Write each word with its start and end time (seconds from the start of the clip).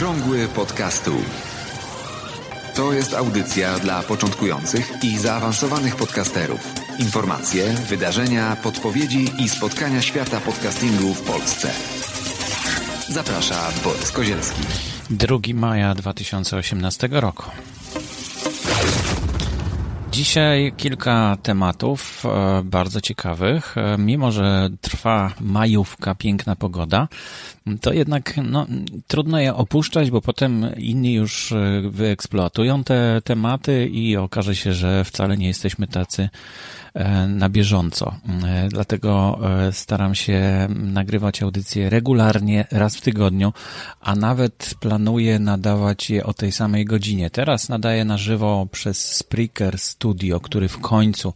Okrągły 0.00 0.48
podcastu. 0.48 1.12
To 2.74 2.92
jest 2.92 3.14
audycja 3.14 3.78
dla 3.78 4.02
początkujących 4.02 5.04
i 5.04 5.18
zaawansowanych 5.18 5.96
podcasterów. 5.96 6.60
Informacje, 6.98 7.64
wydarzenia, 7.88 8.56
podpowiedzi 8.62 9.28
i 9.38 9.48
spotkania 9.48 10.02
świata 10.02 10.40
podcastingu 10.40 11.14
w 11.14 11.22
Polsce. 11.22 11.70
Zaprasza 13.08 13.68
Borys 13.84 14.10
Kozielski. 14.10 14.62
2 15.10 15.38
maja 15.54 15.94
2018 15.94 17.08
roku. 17.12 17.44
Dzisiaj 20.12 20.72
kilka 20.76 21.36
tematów 21.42 22.22
e, 22.24 22.62
bardzo 22.64 23.00
ciekawych. 23.00 23.78
E, 23.78 23.98
mimo, 23.98 24.32
że 24.32 24.70
trwa 24.80 25.32
majówka, 25.40 26.14
piękna 26.14 26.56
pogoda, 26.56 27.08
to 27.80 27.92
jednak 27.92 28.34
no, 28.44 28.66
trudno 29.06 29.40
je 29.40 29.54
opuszczać, 29.54 30.10
bo 30.10 30.20
potem 30.20 30.66
inni 30.76 31.14
już 31.14 31.52
e, 31.52 31.82
wyeksploatują 31.90 32.84
te 32.84 33.22
tematy 33.24 33.86
i 33.86 34.16
okaże 34.16 34.56
się, 34.56 34.72
że 34.72 35.04
wcale 35.04 35.36
nie 35.36 35.46
jesteśmy 35.46 35.86
tacy 35.86 36.28
na 37.28 37.48
bieżąco. 37.48 38.14
E, 38.44 38.68
dlatego 38.68 39.38
e, 39.68 39.72
staram 39.72 40.14
się 40.14 40.68
nagrywać 40.70 41.42
audycje 41.42 41.90
regularnie, 41.90 42.66
raz 42.70 42.96
w 42.96 43.00
tygodniu, 43.00 43.52
a 44.00 44.16
nawet 44.16 44.74
planuję 44.80 45.38
nadawać 45.38 46.10
je 46.10 46.26
o 46.26 46.34
tej 46.34 46.52
samej 46.52 46.84
godzinie. 46.84 47.30
Teraz 47.30 47.68
nadaję 47.68 48.04
na 48.04 48.18
żywo 48.18 48.66
przez 48.72 49.16
Spreaker 49.16 49.78
Studio, 49.78 50.40
który 50.40 50.68
w 50.68 50.78
końcu 50.78 51.34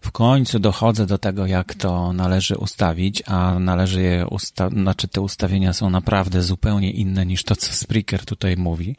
w 0.00 0.10
końcu 0.10 0.58
dochodzę 0.58 1.06
do 1.06 1.18
tego, 1.18 1.46
jak 1.46 1.74
to 1.74 2.12
należy 2.12 2.56
ustawić, 2.56 3.22
a 3.26 3.58
należy 3.58 4.02
je 4.02 4.26
usta- 4.26 4.70
znaczy 4.70 5.08
te 5.08 5.20
ustawienia 5.20 5.72
są 5.72 5.90
naprawdę 5.90 6.42
zupełnie 6.42 6.90
inne 6.90 7.26
niż 7.26 7.44
to, 7.44 7.56
co 7.56 7.72
Spreaker 7.72 8.24
tutaj 8.24 8.56
mówi. 8.56 8.96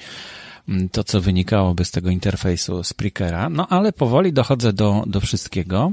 Mm, 0.70 0.90
to, 0.90 1.04
co 1.04 1.22
wynikałoby 1.22 1.86
z 1.86 1.92
tego 1.92 2.10
interfejsu 2.10 2.84
Spreakera. 2.84 3.50
No 3.50 3.68
ale 3.68 3.94
powoli 3.94 4.34
dochodzę 4.34 4.74
do, 4.74 5.04
do 5.08 5.20
wszystkiego. 5.20 5.92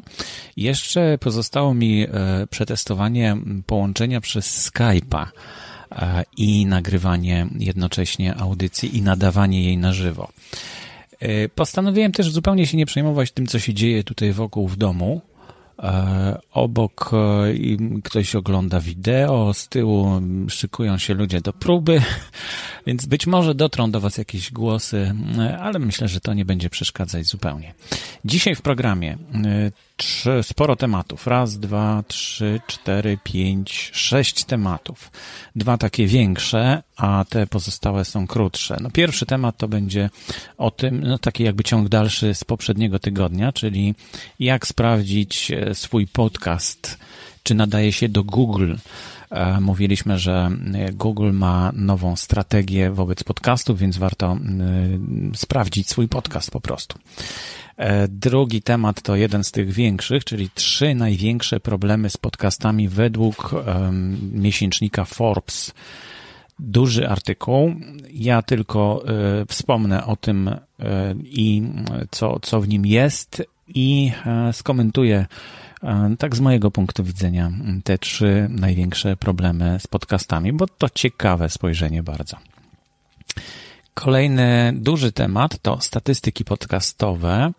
Jeszcze 0.57 1.19
pozostało 1.19 1.75
mi 1.75 2.03
e, 2.03 2.09
przetestowanie 2.51 3.37
połączenia 3.67 4.21
przez 4.21 4.71
Skype'a 4.71 5.27
e, 5.93 6.25
i 6.37 6.67
nagrywanie 6.67 7.47
jednocześnie 7.59 8.35
audycji 8.35 8.97
i 8.97 9.03
nadawanie 9.03 9.65
jej 9.65 9.79
na 9.79 9.93
żywo. 9.93 10.29
E, 11.21 11.49
postanowiłem 11.49 12.13
też 12.13 12.31
zupełnie 12.31 12.67
się 12.67 12.77
nie 12.77 12.87
przejmować 12.87 13.33
tym, 13.33 13.47
co 13.47 13.59
się 13.59 13.75
dzieje 13.75 14.05
tutaj 14.05 14.33
wokół 14.33 14.69
w 14.69 14.77
domu, 14.77 15.21
obok 16.53 17.11
e, 17.13 18.01
ktoś 18.05 18.35
ogląda 18.35 18.81
wideo, 18.81 19.55
z 19.55 19.69
tyłu 19.69 20.21
szykują 20.49 20.99
się 20.99 21.15
ludzie 21.15 21.41
do 21.41 21.53
próby, 21.53 22.03
więc 22.87 23.07
być 23.07 23.27
może 23.27 23.55
dotrą 23.55 23.91
do 23.91 24.01
Was 24.01 24.19
jakieś 24.19 24.53
głosy, 24.53 25.15
e, 25.39 25.59
ale 25.59 25.79
myślę, 25.79 26.09
że 26.09 26.21
to 26.21 26.35
nie 26.35 26.45
będzie 26.45 26.71
przeszkadzać 26.71 27.27
zupełnie. 27.27 27.75
Dzisiaj 28.25 28.55
w 28.55 28.63
programie 28.63 29.19
trzy, 29.97 30.43
sporo 30.43 30.77
tematów. 30.77 31.27
Raz, 31.27 31.59
dwa, 31.59 32.05
trzy, 32.09 32.61
cztery, 32.67 33.19
pięć, 33.25 33.91
sześć 33.95 34.45
tematów. 34.45 35.11
Dwa 35.57 35.79
takie 35.79 36.07
większe, 36.07 36.83
a 36.97 37.25
te 37.29 37.47
pozostałe 37.47 38.05
są 38.05 38.27
krótsze. 38.27 38.77
No 38.81 38.91
pierwszy 38.91 39.27
temat 39.27 39.57
to 39.57 39.69
będzie 39.69 40.11
o 40.59 40.71
tym, 40.71 41.01
no 41.01 41.19
taki 41.19 41.45
jakby 41.45 41.65
ciąg 41.65 41.89
dalszy 41.89 42.35
z 42.35 42.45
poprzedniego 42.45 42.99
tygodnia, 42.99 43.53
czyli 43.53 43.95
jak 44.41 44.67
sprawdzić 44.67 45.51
e, 45.51 45.75
swój 45.75 46.07
podcast, 46.07 46.99
czy 47.43 47.55
nadaje 47.55 47.93
się 47.93 48.09
do 48.09 48.25
Google. 48.25 48.75
E, 49.31 49.61
mówiliśmy, 49.61 50.19
że 50.19 50.51
e, 50.75 50.93
Google 50.93 51.33
ma 51.33 51.73
nową 51.75 52.17
strategię 52.17 52.91
wobec 52.91 53.25
podcastów, 53.25 53.79
więc 53.79 53.99
warto 53.99 54.37
sprawdzić 55.35 55.89
swój 55.89 56.09
podcast 56.09 56.51
po 56.51 56.61
prostu. 56.61 56.99
E, 57.77 58.09
drugi 58.09 58.63
temat 58.63 59.03
to 59.03 59.17
jeden 59.17 59.45
z 59.45 59.51
tych 59.51 59.73
większych, 59.73 60.25
czyli 60.25 60.51
trzy 60.55 60.95
największe 60.95 61.61
problemy 61.61 62.11
z 62.11 62.17
podcastami 62.17 62.89
według 62.89 63.53
um, 63.53 64.31
miesięcznika 64.33 65.05
Forbes. 65.05 65.75
Duży 66.59 67.09
artykuł. 67.09 67.75
Ja 68.13 68.43
tylko 68.43 69.05
y, 69.43 69.47
wspomnę 69.47 70.07
o 70.07 70.17
tym 70.17 70.49
y, 70.49 70.59
i 71.25 71.63
co, 72.11 72.41
co 72.41 72.61
w 72.61 72.69
nim 72.69 72.87
jest 72.87 73.43
i 73.69 74.13
y, 74.51 74.53
skomentuję 74.53 75.27
tak 76.19 76.37
z 76.37 76.41
mojego 76.41 76.71
punktu 76.71 77.05
widzenia 77.05 77.53
te 77.85 77.99
trzy 77.99 78.47
największe 78.51 79.17
problemy 79.17 79.79
z 79.81 79.87
podcastami, 79.87 80.53
bo 80.53 80.67
to 80.67 80.89
ciekawe 80.89 81.51
spojrzenie 81.51 82.03
bardzo. 82.03 82.37
Kolejny 83.95 84.73
duży 84.77 85.13
temat 85.13 85.59
to 85.63 85.81
statystyki 85.81 86.45
podcastowe 86.45 87.53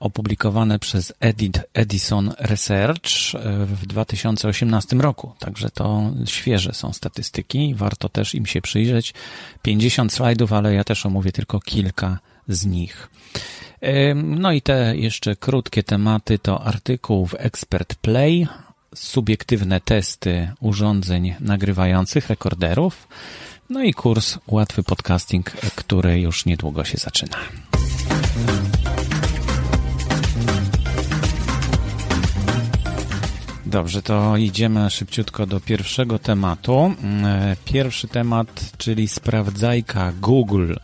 opublikowane 0.00 0.78
przez 0.78 1.12
Edit, 1.20 1.60
Edison 1.74 2.32
Research 2.38 3.34
e, 3.34 3.66
w 3.66 3.86
2018 3.86 4.96
roku. 4.96 5.32
Także 5.38 5.70
to 5.70 6.12
świeże 6.26 6.74
są 6.74 6.92
statystyki, 6.92 7.74
warto 7.74 8.08
też 8.08 8.34
im 8.34 8.46
się 8.46 8.62
przyjrzeć. 8.62 9.14
50 9.62 10.12
slajdów, 10.12 10.52
ale 10.52 10.74
ja 10.74 10.84
też 10.84 11.06
omówię 11.06 11.32
tylko 11.32 11.60
kilka 11.60 12.18
z 12.48 12.66
nich. 12.66 13.08
E, 13.80 14.14
no 14.14 14.52
i 14.52 14.62
te 14.62 14.96
jeszcze 14.96 15.36
krótkie 15.36 15.82
tematy 15.82 16.38
to 16.38 16.64
artykuł 16.64 17.26
w 17.26 17.34
Expert 17.38 17.94
Play, 17.94 18.46
subiektywne 18.94 19.80
testy 19.80 20.50
urządzeń 20.60 21.34
nagrywających, 21.40 22.28
rekorderów, 22.28 23.08
no 23.70 23.82
i 23.82 23.94
kurs 23.94 24.38
Łatwy 24.46 24.82
Podcasting, 24.82 25.50
który 25.50 26.20
już 26.20 26.46
niedługo 26.46 26.84
się 26.84 26.98
zaczyna. 26.98 27.36
Dobrze, 33.66 34.02
to 34.02 34.36
idziemy 34.36 34.90
szybciutko 34.90 35.46
do 35.46 35.60
pierwszego 35.60 36.18
tematu. 36.18 36.94
Pierwszy 37.64 38.08
temat, 38.08 38.72
czyli 38.78 39.08
sprawdzajka 39.08 40.12
Google. 40.20 40.74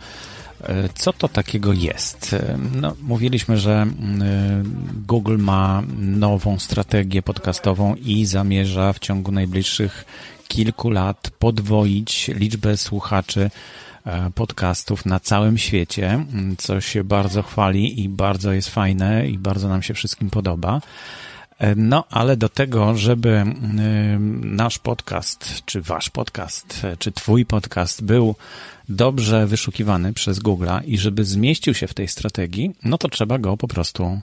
Co 0.94 1.12
to 1.12 1.28
takiego 1.28 1.72
jest? 1.72 2.36
No, 2.74 2.94
mówiliśmy, 3.02 3.58
że 3.58 3.86
Google 5.06 5.38
ma 5.38 5.82
nową 5.98 6.58
strategię 6.58 7.22
podcastową 7.22 7.94
i 7.94 8.26
zamierza 8.26 8.92
w 8.92 8.98
ciągu 8.98 9.32
najbliższych 9.32 10.04
kilku 10.48 10.90
lat 10.90 11.30
podwoić 11.38 12.28
liczbę 12.28 12.76
słuchaczy 12.76 13.50
e, 14.06 14.30
podcastów 14.34 15.06
na 15.06 15.20
całym 15.20 15.58
świecie, 15.58 16.24
co 16.58 16.80
się 16.80 17.04
bardzo 17.04 17.42
chwali 17.42 18.00
i 18.00 18.08
bardzo 18.08 18.52
jest 18.52 18.68
fajne 18.68 19.28
i 19.28 19.38
bardzo 19.38 19.68
nam 19.68 19.82
się 19.82 19.94
wszystkim 19.94 20.30
podoba. 20.30 20.80
No, 21.76 22.04
ale 22.10 22.36
do 22.36 22.48
tego, 22.48 22.96
żeby 22.96 23.44
nasz 24.42 24.78
podcast, 24.78 25.62
czy 25.66 25.82
wasz 25.82 26.10
podcast, 26.10 26.86
czy 26.98 27.12
twój 27.12 27.46
podcast 27.46 28.04
był 28.04 28.34
dobrze 28.88 29.46
wyszukiwany 29.46 30.12
przez 30.12 30.40
Google'a 30.40 30.80
i 30.86 30.98
żeby 30.98 31.24
zmieścił 31.24 31.74
się 31.74 31.86
w 31.86 31.94
tej 31.94 32.08
strategii, 32.08 32.70
no 32.84 32.98
to 32.98 33.08
trzeba 33.08 33.38
go 33.38 33.56
po 33.56 33.68
prostu 33.68 34.20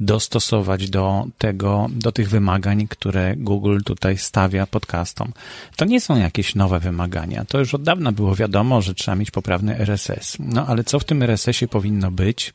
dostosować 0.00 0.90
do 0.90 1.26
tego, 1.38 1.86
do 1.90 2.12
tych 2.12 2.28
wymagań, 2.28 2.88
które 2.88 3.36
Google 3.36 3.78
tutaj 3.84 4.18
stawia 4.18 4.66
podcastom. 4.66 5.32
To 5.76 5.84
nie 5.84 6.00
są 6.00 6.18
jakieś 6.18 6.54
nowe 6.54 6.80
wymagania. 6.80 7.44
To 7.44 7.58
już 7.58 7.74
od 7.74 7.82
dawna 7.82 8.12
było 8.12 8.34
wiadomo, 8.34 8.82
że 8.82 8.94
trzeba 8.94 9.14
mieć 9.14 9.30
poprawny 9.30 9.78
RSS. 9.78 10.36
No 10.38 10.66
ale 10.66 10.84
co 10.84 10.98
w 10.98 11.04
tym 11.04 11.22
RSS-ie 11.22 11.68
powinno 11.68 12.10
być, 12.10 12.54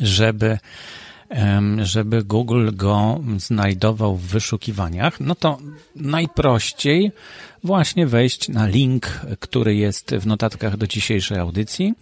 żeby 0.00 0.58
żeby 1.82 2.24
Google 2.24 2.70
go 2.72 3.20
znajdował 3.36 4.16
w 4.16 4.22
wyszukiwaniach, 4.22 5.20
no 5.20 5.34
to 5.34 5.58
najprościej 5.96 7.12
właśnie 7.64 8.06
wejść 8.06 8.48
na 8.48 8.66
link, 8.66 9.06
który 9.40 9.76
jest 9.76 10.14
w 10.14 10.26
notatkach 10.26 10.76
do 10.76 10.86
dzisiejszej 10.86 11.38
audycji 11.38 11.94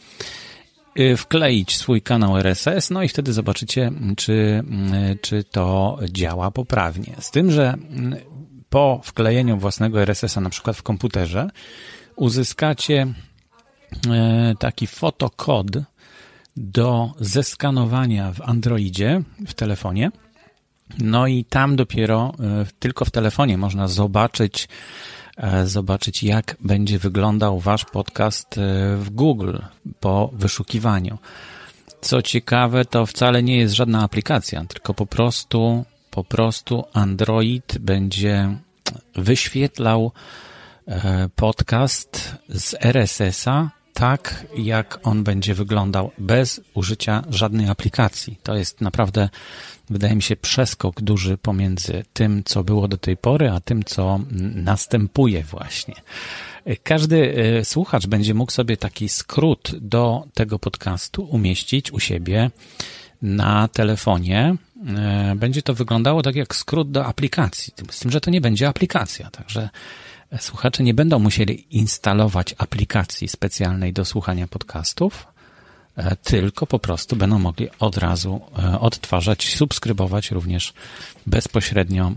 Y, 0.99 1.17
wkleić 1.17 1.77
swój 1.77 2.03
kanał 2.03 2.39
RSS, 2.39 2.91
no 2.91 3.03
i 3.03 3.09
wtedy 3.09 3.33
zobaczycie, 3.33 3.93
czy, 4.17 4.33
y, 5.13 5.19
czy 5.21 5.45
to 5.45 5.99
działa 6.11 6.51
poprawnie. 6.51 7.15
Z 7.19 7.31
tym, 7.31 7.51
że 7.51 7.75
y, 7.75 8.25
po 8.71 9.01
wklejeniu 9.05 9.59
własnego 9.59 10.03
RSS-a 10.03 10.41
na 10.41 10.51
przykład 10.51 10.77
w 10.77 10.83
komputerze 10.83 11.51
uzyskacie 12.17 13.07
taki 14.59 14.87
fotokod 14.87 15.67
do 16.57 17.15
zeskanowania 17.21 18.33
w 18.33 18.41
Androidzie, 18.41 19.23
w 19.47 19.55
telefonie. 19.55 20.11
No 20.99 21.27
i 21.27 21.45
tam 21.45 21.77
dopiero 21.77 22.33
tylko 22.79 23.05
w 23.05 23.11
telefonie 23.11 23.59
można 23.59 23.89
zobaczyć 23.89 24.69
E, 25.37 25.67
zobaczyć, 25.67 26.23
jak 26.23 26.57
będzie 26.61 26.99
wyglądał 26.99 27.61
Wasz 27.61 27.85
podcast 27.85 28.59
e, 28.59 28.61
w 28.97 29.11
Google 29.11 29.59
po 30.01 30.31
wyszukiwaniu. 30.33 31.19
Co 32.01 32.23
ciekawe, 32.23 32.85
to 32.85 33.07
wcale 33.07 33.43
nie 33.43 33.57
jest 33.57 33.75
żadna 33.75 34.03
aplikacja, 34.03 34.65
tylko 34.65 34.95
po 34.95 35.07
prostu, 35.07 35.85
po 36.11 36.25
prostu 36.25 36.85
Android 36.93 37.79
będzie 37.79 38.59
wyświetlał 39.15 40.13
podcast 41.37 42.37
z 42.49 42.75
RSS-a 42.81 43.71
tak, 43.97 44.47
jak 44.57 45.01
on 45.03 45.25
będzie 45.25 45.55
wyglądał 45.55 46.11
bez 46.19 46.61
użycia 46.75 47.23
żadnej 47.31 47.69
aplikacji. 47.69 48.39
To 48.43 48.57
jest 48.57 48.81
naprawdę, 48.81 49.29
wydaje 49.91 50.15
mi 50.17 50.23
się, 50.23 50.37
przeskok 50.37 51.01
duży 51.01 51.39
pomiędzy 51.39 52.05
tym, 52.13 52.43
co 52.45 52.65
było 52.65 52.89
do 52.89 52.97
tej 52.97 53.17
pory, 53.17 53.51
a 53.51 53.61
tym, 53.61 53.85
co 53.85 54.21
następuje 54.55 55.45
właśnie. 55.45 55.95
Każdy 56.83 57.35
e, 57.37 57.65
słuchacz 57.65 58.07
będzie 58.07 58.35
mógł 58.35 58.53
sobie 58.53 58.77
taki 58.77 59.09
skrót 59.09 59.73
do 59.81 60.25
tego 60.35 60.59
podcastu 60.59 61.25
umieścić 61.25 61.93
u 61.93 62.01
siebie 62.01 62.51
na 63.23 63.69
telefonie. 63.69 64.57
E, 64.97 65.35
będzie 65.37 65.63
to 65.63 65.75
wyglądało 65.75 66.23
tak 66.23 66.37
jak 66.37 66.55
skrót 66.55 66.91
do 66.91 67.07
aplikacji, 67.07 67.73
z 67.91 67.99
tym, 67.99 68.11
że 68.11 68.21
to 68.21 68.31
nie 68.31 68.41
będzie 68.41 68.69
aplikacja, 68.69 69.31
także 69.31 69.69
słuchacze 70.39 70.83
nie 70.83 70.95
będą 70.95 71.19
musieli 71.19 71.77
instalować 71.77 72.55
aplikacji 72.59 73.29
specjalnej 73.29 73.93
do 73.93 74.05
słuchania 74.05 74.49
podcastów, 74.49 75.27
e, 75.97 76.17
tylko 76.17 76.67
po 76.67 76.79
prostu 76.79 77.17
będą 77.17 77.39
mogli 77.39 77.69
od 77.79 77.97
razu 77.97 78.41
odtwarzać, 78.81 79.55
subskrybować 79.55 80.31
również 80.31 80.73
bezpośrednio 81.27 82.13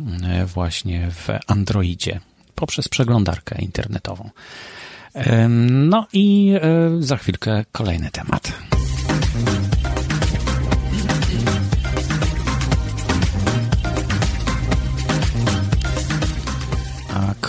właśnie 0.45 1.11
w 1.11 1.27
Androidzie 1.47 2.19
poprzez 2.55 2.87
przeglądarkę 2.87 3.61
internetową. 3.61 4.29
No 5.59 6.07
i 6.13 6.53
e, 6.61 6.89
za 6.99 7.17
chwilkę 7.17 7.65
kolejny 7.71 8.11
temat. 8.11 8.53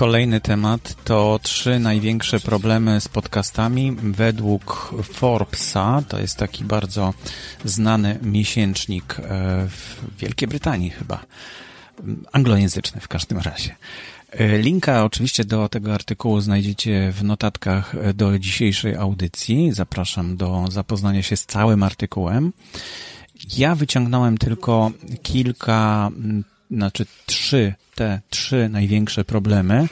Kolejny 0.00 0.40
temat 0.40 1.04
to 1.04 1.40
trzy 1.42 1.78
największe 1.78 2.40
problemy 2.40 3.00
z 3.00 3.08
podcastami 3.08 3.96
według 4.02 4.94
Forbesa. 5.12 6.02
To 6.08 6.18
jest 6.18 6.36
taki 6.36 6.64
bardzo 6.64 7.14
znany 7.64 8.18
miesięcznik 8.22 9.16
e, 9.18 9.22
w 9.68 10.00
Wielkiej 10.18 10.48
Brytanii 10.48 10.90
chyba. 10.90 11.20
Anglojęzyczny 12.32 13.00
w 13.00 13.08
każdym 13.08 13.38
razie. 13.38 13.76
E, 14.30 14.58
linka 14.58 15.04
oczywiście 15.04 15.44
do 15.44 15.68
tego 15.68 15.94
artykułu 15.94 16.40
znajdziecie 16.40 17.12
w 17.12 17.24
notatkach 17.24 18.14
do 18.14 18.38
dzisiejszej 18.38 18.96
audycji. 18.96 19.72
Zapraszam 19.72 20.36
do 20.36 20.64
zapoznania 20.70 21.22
się 21.22 21.36
z 21.36 21.46
całym 21.46 21.82
artykułem. 21.82 22.52
Ja 23.58 23.74
wyciągnąłem 23.74 24.38
tylko 24.38 24.90
kilka, 25.22 26.10
znaczy 26.70 27.06
trzy, 27.26 27.74
te 27.94 28.20
trzy 28.30 28.68
największe 28.68 29.24
problemy, 29.24 29.88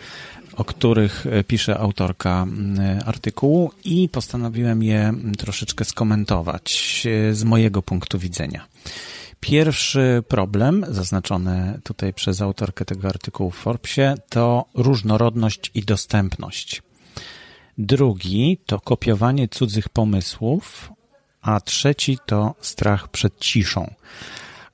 o 0.56 0.64
których 0.64 1.26
pisze 1.46 1.78
autorka 1.78 2.46
artykułu 3.06 3.70
i 3.84 4.08
postanowiłem 4.08 4.82
je 4.82 5.12
troszeczkę 5.38 5.84
skomentować 5.84 7.02
e, 7.06 7.34
z 7.34 7.44
mojego 7.44 7.82
punktu 7.82 8.18
widzenia. 8.18 8.66
Pierwszy 9.40 10.22
problem, 10.28 10.86
zaznaczony 10.88 11.80
tutaj 11.84 12.14
przez 12.14 12.42
autorkę 12.42 12.84
tego 12.84 13.08
artykułu 13.08 13.50
w 13.50 13.56
Forbesie, 13.56 14.14
to 14.28 14.64
różnorodność 14.74 15.70
i 15.74 15.82
dostępność. 15.82 16.82
Drugi 17.78 18.58
to 18.66 18.80
kopiowanie 18.80 19.48
cudzych 19.48 19.88
pomysłów, 19.88 20.92
a 21.42 21.60
trzeci 21.60 22.18
to 22.26 22.54
strach 22.60 23.08
przed 23.08 23.38
ciszą. 23.38 23.94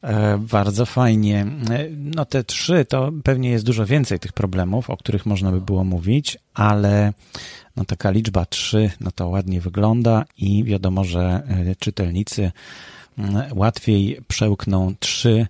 E, 0.05 0.39
bardzo 0.39 0.87
fajnie. 0.87 1.47
E, 1.71 1.89
no 1.91 2.25
te 2.25 2.45
trzy 2.45 2.85
to 2.85 3.13
pewnie 3.25 3.51
jest 3.51 3.65
dużo 3.65 3.87
więcej 3.87 4.19
tych 4.19 4.33
problemów, 4.33 4.91
o 4.91 4.97
których 4.97 5.27
można 5.27 5.51
by 5.51 5.61
było 5.61 5.85
mówić, 5.85 6.39
ale 6.55 7.13
no 7.77 7.85
taka 7.85 8.11
liczba 8.11 8.47
trzy, 8.47 8.91
no 9.01 9.11
to 9.11 9.29
ładnie 9.29 9.61
wygląda 9.61 10.25
i 10.39 10.65
wiadomo, 10.65 11.05
że 11.05 11.43
e, 11.49 11.77
czytelnicy 11.77 12.53
łatwiej 13.55 14.19
przełkną 14.29 14.95
trzy 15.01 15.47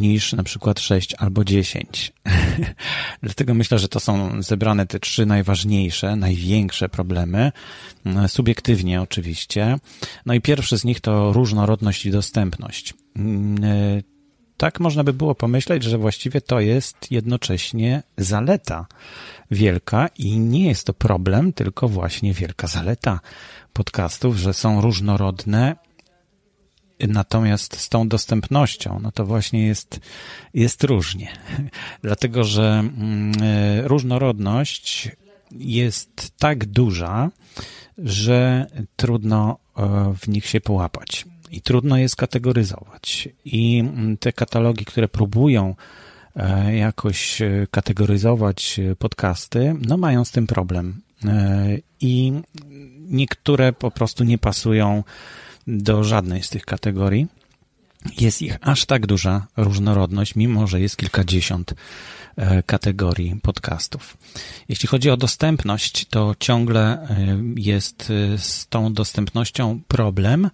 niż 0.00 0.32
na 0.32 0.42
przykład 0.42 0.80
6 0.80 1.14
albo 1.18 1.44
10. 1.44 2.12
Dlatego 3.22 3.54
myślę, 3.54 3.78
że 3.78 3.88
to 3.88 4.00
są 4.00 4.42
zebrane 4.42 4.86
te 4.86 5.00
trzy 5.00 5.26
najważniejsze, 5.26 6.16
największe 6.16 6.88
problemy, 6.88 7.52
e, 8.06 8.28
subiektywnie 8.28 9.02
oczywiście. 9.02 9.78
No 10.26 10.34
i 10.34 10.40
pierwszy 10.40 10.78
z 10.78 10.84
nich 10.84 11.00
to 11.00 11.32
różnorodność 11.32 12.06
i 12.06 12.10
dostępność. 12.10 12.94
E, 13.22 14.02
tak 14.56 14.80
można 14.80 15.04
by 15.04 15.12
było 15.12 15.34
pomyśleć, 15.34 15.82
że 15.82 15.98
właściwie 15.98 16.40
to 16.40 16.60
jest 16.60 17.10
jednocześnie 17.10 18.02
zaleta 18.18 18.86
wielka 19.50 20.08
i 20.18 20.38
nie 20.38 20.66
jest 20.66 20.86
to 20.86 20.92
problem, 20.92 21.52
tylko 21.52 21.88
właśnie 21.88 22.32
wielka 22.32 22.66
zaleta 22.66 23.20
podcastów, 23.72 24.36
że 24.36 24.54
są 24.54 24.80
różnorodne 24.80 25.76
Natomiast 27.00 27.80
z 27.80 27.88
tą 27.88 28.08
dostępnością, 28.08 29.00
no 29.02 29.12
to 29.12 29.26
właśnie 29.26 29.66
jest, 29.66 30.00
jest 30.54 30.84
różnie. 30.84 31.28
Dlatego, 32.02 32.44
że 32.44 32.62
mm, 32.62 33.32
e, 33.42 33.88
różnorodność 33.88 35.10
jest 35.52 36.32
tak 36.38 36.66
duża, 36.66 37.30
że 37.98 38.66
trudno 38.96 39.58
e, 39.76 40.14
w 40.18 40.28
nich 40.28 40.46
się 40.46 40.60
połapać. 40.60 41.24
I 41.50 41.60
trudno 41.62 41.96
je 41.96 42.08
skategoryzować. 42.08 43.28
I 43.44 43.78
mm, 43.78 44.16
te 44.16 44.32
katalogi, 44.32 44.84
które 44.84 45.08
próbują 45.08 45.74
e, 46.36 46.76
jakoś 46.76 47.42
kategoryzować 47.70 48.80
podcasty, 48.98 49.74
no 49.80 49.96
mają 49.96 50.24
z 50.24 50.30
tym 50.30 50.46
problem. 50.46 51.00
I 52.00 52.32
niektóre 53.08 53.72
po 53.72 53.90
prostu 53.90 54.24
nie 54.24 54.38
pasują 54.38 55.04
do 55.66 56.04
żadnej 56.04 56.42
z 56.42 56.50
tych 56.50 56.64
kategorii. 56.64 57.26
Jest 58.20 58.42
ich 58.42 58.58
aż 58.60 58.84
tak 58.84 59.06
duża 59.06 59.46
różnorodność, 59.56 60.34
mimo 60.34 60.66
że 60.66 60.80
jest 60.80 60.96
kilkadziesiąt 60.96 61.74
e, 62.36 62.62
kategorii 62.62 63.36
podcastów. 63.42 64.16
Jeśli 64.68 64.88
chodzi 64.88 65.10
o 65.10 65.16
dostępność, 65.16 66.06
to 66.06 66.34
ciągle 66.40 66.82
e, 66.82 67.06
jest 67.56 68.12
e, 68.34 68.38
z 68.38 68.66
tą 68.66 68.92
dostępnością 68.92 69.80
problem, 69.88 70.50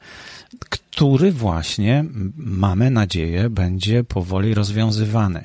który 0.59 1.33
właśnie 1.33 2.05
mamy 2.37 2.91
nadzieję 2.91 3.51
będzie 3.51 4.05
powoli 4.05 4.55
rozwiązywany. 4.55 5.45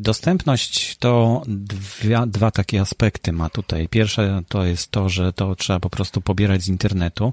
Dostępność 0.00 0.96
to 0.96 1.42
dwa, 1.46 2.26
dwa 2.26 2.50
takie 2.50 2.80
aspekty 2.80 3.32
ma 3.32 3.50
tutaj. 3.50 3.88
Pierwsze 3.88 4.42
to 4.48 4.64
jest 4.64 4.90
to, 4.90 5.08
że 5.08 5.32
to 5.32 5.56
trzeba 5.56 5.80
po 5.80 5.90
prostu 5.90 6.20
pobierać 6.20 6.62
z 6.62 6.68
internetu. 6.68 7.32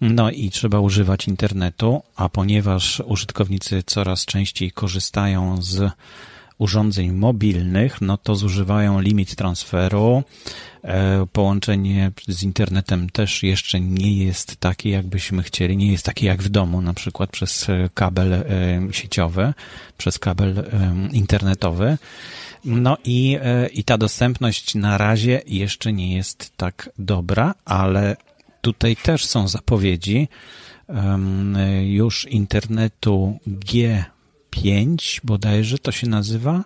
No 0.00 0.30
i 0.30 0.50
trzeba 0.50 0.80
używać 0.80 1.28
internetu, 1.28 2.02
a 2.16 2.28
ponieważ 2.28 3.02
użytkownicy 3.06 3.82
coraz 3.86 4.24
częściej 4.24 4.72
korzystają 4.72 5.62
z 5.62 5.92
urządzeń 6.58 7.12
mobilnych, 7.12 8.00
no 8.00 8.16
to 8.16 8.34
zużywają 8.34 9.00
limit 9.00 9.36
transferu. 9.36 10.22
E, 10.84 11.26
połączenie 11.32 12.10
z 12.28 12.42
internetem 12.42 13.10
też 13.10 13.42
jeszcze 13.42 13.80
nie 13.80 14.24
jest 14.24 14.56
takie, 14.56 14.90
jakbyśmy 14.90 15.42
chcieli, 15.42 15.76
nie 15.76 15.92
jest 15.92 16.04
takie 16.04 16.26
jak 16.26 16.42
w 16.42 16.48
domu, 16.48 16.82
na 16.82 16.94
przykład 16.94 17.30
przez 17.30 17.66
kabel 17.94 18.32
e, 18.32 18.44
sieciowy, 18.90 19.54
przez 19.98 20.18
kabel 20.18 20.58
e, 20.58 20.94
internetowy. 21.12 21.98
No 22.64 22.96
i, 23.04 23.38
i 23.72 23.84
ta 23.84 23.98
dostępność 23.98 24.74
na 24.74 24.98
razie 24.98 25.42
jeszcze 25.46 25.92
nie 25.92 26.16
jest 26.16 26.52
tak 26.56 26.90
dobra, 26.98 27.54
ale 27.64 28.16
Tutaj 28.60 28.96
też 28.96 29.26
są 29.26 29.48
zapowiedzi 29.48 30.28
już 31.82 32.24
internetu 32.24 33.38
G5 33.46 35.20
bodajże 35.24 35.78
to 35.78 35.92
się 35.92 36.06
nazywa. 36.06 36.64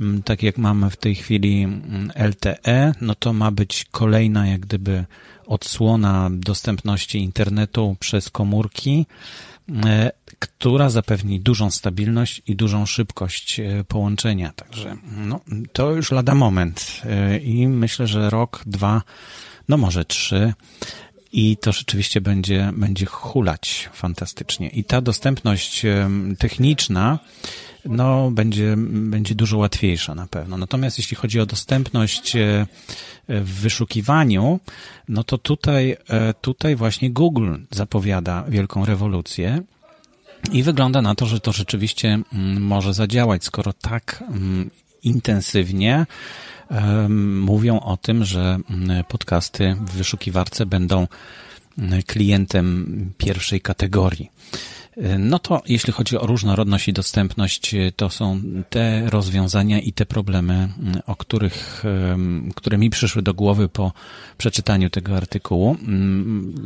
Mm, 0.00 0.22
tak 0.22 0.42
jak 0.42 0.58
mamy 0.58 0.90
w 0.90 0.96
tej 0.96 1.14
chwili 1.14 1.62
mm, 1.62 2.10
LTE, 2.16 2.92
no 3.00 3.14
to 3.14 3.32
ma 3.32 3.50
być 3.50 3.86
kolejna 3.90 4.46
jak 4.46 4.60
gdyby 4.60 5.04
odsłona 5.46 6.30
dostępności 6.32 7.18
internetu 7.18 7.96
przez 8.00 8.30
komórki, 8.30 9.06
e, 9.84 10.10
która 10.38 10.90
zapewni 10.90 11.40
dużą 11.40 11.70
stabilność 11.70 12.42
i 12.46 12.56
dużą 12.56 12.86
szybkość 12.86 13.60
e, 13.60 13.84
połączenia. 13.88 14.52
Także 14.52 14.96
no, 15.16 15.40
to 15.72 15.90
już 15.90 16.10
lada 16.10 16.34
moment 16.34 17.02
e, 17.04 17.38
i 17.38 17.68
myślę, 17.68 18.06
że 18.06 18.30
rok, 18.30 18.62
dwa, 18.66 19.02
no 19.68 19.76
może 19.76 20.04
trzy 20.04 20.52
i 21.36 21.56
to 21.56 21.72
rzeczywiście 21.72 22.20
będzie, 22.20 22.72
będzie 22.76 23.06
hulać 23.06 23.90
fantastycznie. 23.92 24.68
I 24.68 24.84
ta 24.84 25.00
dostępność 25.00 25.82
techniczna, 26.38 27.18
no, 27.84 28.30
będzie, 28.30 28.74
będzie 28.88 29.34
dużo 29.34 29.58
łatwiejsza 29.58 30.14
na 30.14 30.26
pewno. 30.26 30.56
Natomiast 30.56 30.98
jeśli 30.98 31.16
chodzi 31.16 31.40
o 31.40 31.46
dostępność 31.46 32.36
e, 32.36 32.66
w 33.28 33.50
wyszukiwaniu, 33.60 34.60
no 35.08 35.24
to 35.24 35.38
tutaj, 35.38 35.96
e, 36.08 36.34
tutaj 36.34 36.76
właśnie 36.76 37.10
Google 37.10 37.54
zapowiada 37.70 38.44
wielką 38.48 38.84
rewolucję. 38.84 39.62
I 40.52 40.62
wygląda 40.62 41.02
na 41.02 41.14
to, 41.14 41.26
że 41.26 41.40
to 41.40 41.52
rzeczywiście 41.52 42.08
mm, 42.32 42.62
może 42.62 42.94
zadziałać, 42.94 43.44
skoro 43.44 43.72
tak 43.72 44.24
mm, 44.28 44.70
intensywnie 45.06 46.06
mówią 47.18 47.80
o 47.80 47.96
tym, 47.96 48.24
że 48.24 48.58
podcasty 49.08 49.76
w 49.80 49.90
wyszukiwarce 49.90 50.66
będą 50.66 51.06
klientem 52.06 53.12
pierwszej 53.18 53.60
kategorii. 53.60 54.30
No 55.18 55.38
to 55.38 55.62
jeśli 55.68 55.92
chodzi 55.92 56.18
o 56.18 56.26
różnorodność 56.26 56.88
i 56.88 56.92
dostępność, 56.92 57.74
to 57.96 58.10
są 58.10 58.40
te 58.70 59.10
rozwiązania 59.10 59.80
i 59.80 59.92
te 59.92 60.06
problemy, 60.06 60.68
o 61.06 61.16
których, 61.16 61.84
które 62.54 62.78
mi 62.78 62.90
przyszły 62.90 63.22
do 63.22 63.34
głowy 63.34 63.68
po 63.68 63.92
przeczytaniu 64.38 64.90
tego 64.90 65.16
artykułu. 65.16 65.76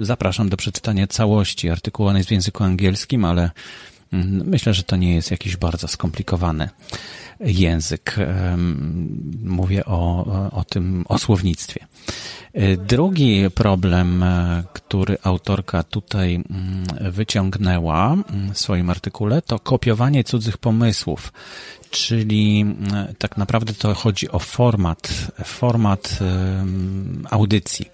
Zapraszam 0.01 0.49
do 0.49 0.57
przeczytania 0.57 1.07
całości. 1.07 1.71
Artykuł 1.71 2.07
on 2.07 2.17
jest 2.17 2.29
w 2.29 2.33
języku 2.33 2.65
angielskim, 2.65 3.25
ale 3.25 3.51
myślę, 4.45 4.75
że 4.75 4.83
to 4.83 4.97
nie 4.97 5.15
jest 5.15 5.31
jakiś 5.31 5.57
bardzo 5.57 5.89
skomplikowany 5.89 6.69
język. 7.41 8.17
Mówię 9.45 9.85
o, 9.85 10.27
o 10.53 10.65
tym, 10.65 11.05
o 11.09 11.19
słownictwie. 11.19 11.87
Drugi 12.89 13.51
problem, 13.55 14.25
który 14.73 15.19
autorka 15.23 15.83
tutaj 15.83 16.35
mm, 16.35 17.13
wyciągnęła 17.13 18.17
w 18.53 18.59
swoim 18.59 18.91
artykule, 18.91 19.43
to 19.43 19.59
kopiowanie 19.59 20.25
cudzych 20.25 20.59
pomysłów. 20.59 21.33
Czyli 21.91 22.61
mm, 22.61 23.15
tak 23.19 23.37
naprawdę 23.37 23.73
to 23.75 23.95
chodzi 23.95 24.31
o 24.31 24.39
format, 24.39 25.33
format 25.45 26.19
audycji. 27.31 27.87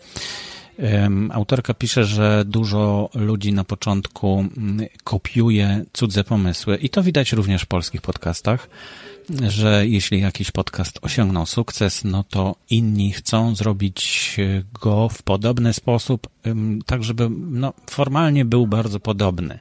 Autorka 1.31 1.75
pisze, 1.75 2.05
że 2.05 2.45
dużo 2.47 3.11
ludzi 3.15 3.53
na 3.53 3.65
początku 3.65 4.39
mm, 4.39 4.87
kopiuje 5.05 5.85
cudze 5.93 6.25
pomysły 6.25 6.77
i 6.77 6.89
to 6.89 7.03
widać 7.03 7.33
również 7.33 7.63
w 7.63 7.67
polskich 7.67 8.01
podcastach 8.01 8.69
że 9.49 9.87
jeśli 9.87 10.21
jakiś 10.21 10.51
podcast 10.51 10.99
osiągnął 11.03 11.47
sukces, 11.47 12.05
no 12.05 12.25
to 12.25 12.57
inni 12.71 13.13
chcą 13.13 13.55
zrobić 13.55 14.37
go 14.83 15.09
w 15.09 15.23
podobny 15.23 15.73
sposób, 15.73 16.29
tak 16.87 17.05
żeby 17.05 17.29
no, 17.31 17.73
formalnie 17.91 18.45
był 18.45 18.67
bardzo 18.67 19.01
podobny. 19.01 19.59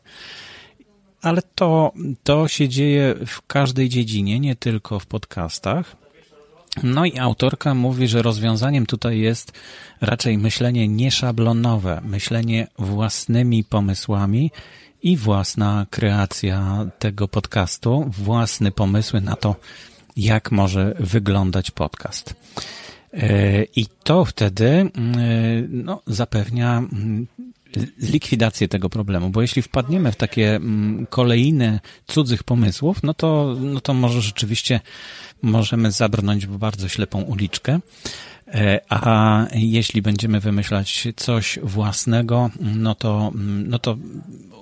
Ale 1.22 1.41
to, 1.55 1.91
to 2.24 2.48
się 2.48 2.69
dzieje 2.69 3.15
w 3.25 3.41
każdej 3.48 3.89
dziedzinie, 3.89 4.39
nie 4.39 4.55
tylko 4.55 5.00
w 5.00 5.05
podcastach. 5.05 5.95
No 6.84 7.05
i 7.05 7.20
autorka 7.20 7.74
mówi, 7.74 8.08
że 8.08 8.22
rozwiązaniem 8.22 8.86
tutaj 8.86 9.20
jest 9.20 9.51
raczej 10.01 10.38
myślenie 10.38 10.88
nieszablonowe, 10.88 12.01
myślenie 12.05 12.67
własnymi 12.79 13.63
pomysłami 13.63 14.51
i 15.03 15.17
własna 15.17 15.86
kreacja 15.89 16.86
tego 17.00 17.27
podcastu, 17.27 18.05
własne 18.17 18.72
pomysły 18.72 19.22
na 19.22 19.36
to, 19.36 19.55
jak 20.17 20.51
może 20.51 20.96
wyglądać 21.00 21.72
podcast. 21.72 22.36
E, 23.13 23.63
I 23.63 23.86
to 24.03 24.25
wtedy 24.25 24.67
e, 24.67 24.89
no, 25.70 26.01
zapewnia 26.08 26.77
mm, 26.77 27.27
likwidację 28.00 28.67
tego 28.67 28.89
problemu, 28.89 29.29
bo 29.29 29.41
jeśli 29.41 29.62
wpadniemy 29.62 30.12
w 30.12 30.15
takie 30.15 30.55
mm, 30.55 31.05
kolejne 31.10 31.79
cudzych 32.08 32.44
pomysłów, 32.44 33.03
no 33.03 33.13
to, 33.13 33.55
no 33.60 33.82
to 33.82 33.94
może 33.94 34.22
rzeczywiście 34.22 34.79
możemy 35.41 35.91
zabrnąć 35.91 36.48
w 36.48 36.58
bardzo 36.58 36.89
ślepą 36.89 37.22
uliczkę. 37.22 37.79
E, 38.48 38.79
a 38.89 39.46
jeśli 39.53 40.01
będziemy 40.01 40.39
wymyślać 40.39 41.08
coś 41.15 41.60
własnego, 41.63 42.50
no 42.60 42.96
to, 42.96 43.32
mm, 43.36 43.70
no 43.70 43.79
to 43.79 43.98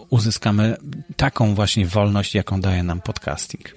uzyskamy 0.09 0.77
taką 1.17 1.55
właśnie 1.55 1.85
wolność, 1.85 2.35
jaką 2.35 2.61
daje 2.61 2.83
nam 2.83 3.01
podcasting. 3.01 3.75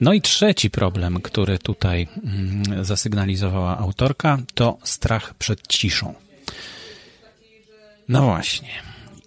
No 0.00 0.12
i 0.12 0.20
trzeci 0.20 0.70
problem, 0.70 1.20
który 1.20 1.58
tutaj 1.58 2.08
mm, 2.24 2.84
zasygnalizowała 2.84 3.78
autorka, 3.78 4.38
to 4.54 4.78
strach 4.84 5.34
przed 5.34 5.66
ciszą. 5.66 6.14
No 8.08 8.22
właśnie. 8.22 8.68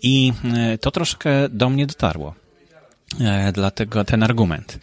I 0.01 0.33
e, 0.57 0.77
to 0.77 0.91
troszkę 0.91 1.49
do 1.49 1.69
mnie 1.69 1.87
dotarło. 1.87 2.35
E, 3.19 3.51
dlatego 3.51 4.05
ten 4.05 4.23
argument. 4.23 4.79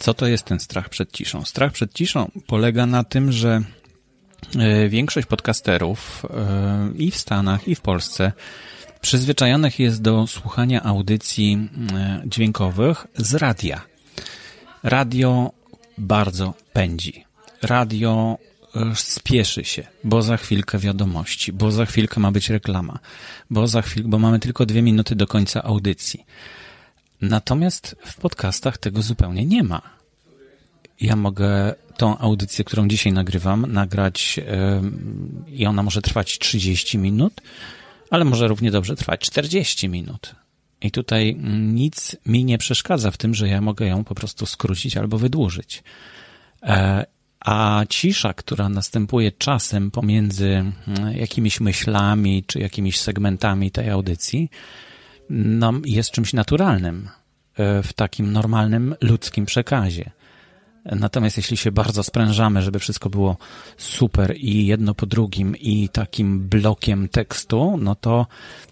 Co 0.00 0.14
to 0.14 0.26
jest 0.26 0.44
ten 0.44 0.60
strach 0.60 0.88
przed 0.88 1.12
ciszą? 1.12 1.44
Strach 1.44 1.72
przed 1.72 1.92
ciszą 1.94 2.30
polega 2.46 2.86
na 2.86 3.04
tym, 3.04 3.32
że 3.32 3.62
e, 4.58 4.88
większość 4.88 5.26
podcasterów 5.26 6.26
i 6.96 7.10
w 7.10 7.16
Stanach, 7.16 7.68
i 7.68 7.74
w 7.74 7.80
Polsce 7.80 8.32
przyzwyczajonych 9.00 9.78
jest 9.78 10.02
do 10.02 10.26
słuchania 10.26 10.82
audycji 10.82 11.68
dźwiękowych 12.26 13.06
z 13.16 13.34
radia. 13.34 13.80
Radio 14.82 15.52
bardzo 15.98 16.54
pędzi. 16.72 17.24
Radio 17.62 18.38
spieszy 18.94 19.64
się, 19.64 19.86
bo 20.04 20.22
za 20.22 20.36
chwilkę 20.36 20.78
wiadomości, 20.78 21.52
bo 21.52 21.70
za 21.70 21.86
chwilkę 21.86 22.20
ma 22.20 22.32
być 22.32 22.50
reklama, 22.50 22.98
bo 23.50 23.66
za 23.66 23.82
chwilkę, 23.82 24.08
bo 24.08 24.18
mamy 24.18 24.38
tylko 24.38 24.66
dwie 24.66 24.82
minuty 24.82 25.16
do 25.16 25.26
końca 25.26 25.62
audycji. 25.62 26.24
Natomiast 27.20 27.96
w 28.04 28.16
podcastach 28.16 28.78
tego 28.78 29.02
zupełnie 29.02 29.46
nie 29.46 29.62
ma. 29.62 29.82
Ja 31.00 31.16
mogę 31.16 31.74
tą 31.96 32.18
audycję, 32.18 32.64
którą 32.64 32.88
dzisiaj 32.88 33.12
nagrywam, 33.12 33.72
nagrać 33.72 34.36
yy, 34.36 34.44
i 35.56 35.66
ona 35.66 35.82
może 35.82 36.02
trwać 36.02 36.38
30 36.38 36.98
minut, 36.98 37.40
ale 38.10 38.24
może 38.24 38.48
równie 38.48 38.70
dobrze 38.70 38.96
trwać 38.96 39.20
40 39.20 39.88
minut. 39.88 40.34
I 40.80 40.90
tutaj 40.90 41.36
nic 41.58 42.16
mi 42.26 42.44
nie 42.44 42.58
przeszkadza 42.58 43.10
w 43.10 43.16
tym, 43.16 43.34
że 43.34 43.48
ja 43.48 43.60
mogę 43.60 43.86
ją 43.86 44.04
po 44.04 44.14
prostu 44.14 44.46
skrócić 44.46 44.96
albo 44.96 45.18
wydłużyć. 45.18 45.82
A 47.40 47.84
cisza, 47.88 48.34
która 48.34 48.68
następuje 48.68 49.32
czasem 49.32 49.90
pomiędzy 49.90 50.48
mm, 50.48 50.72
jakimiś 51.16 51.60
myślami 51.60 52.44
czy 52.46 52.58
jakimiś 52.58 53.00
segmentami 53.00 53.70
tej 53.70 53.90
audycji, 53.90 54.50
no, 55.30 55.72
jest 55.84 56.10
czymś 56.10 56.32
naturalnym 56.32 57.08
e, 57.54 57.82
w 57.82 57.92
takim 57.92 58.32
normalnym 58.32 58.94
ludzkim 59.00 59.46
przekazie. 59.46 60.10
Natomiast 60.84 61.36
jeśli 61.36 61.56
się 61.56 61.72
bardzo 61.72 62.02
sprężamy, 62.02 62.62
żeby 62.62 62.78
wszystko 62.78 63.10
było 63.10 63.36
super 63.76 64.34
i 64.36 64.66
jedno 64.66 64.94
po 64.94 65.06
drugim 65.06 65.56
i 65.56 65.88
takim 65.88 66.48
blokiem 66.48 67.08
tekstu, 67.08 67.78
no 67.82 67.94
to, 67.94 68.26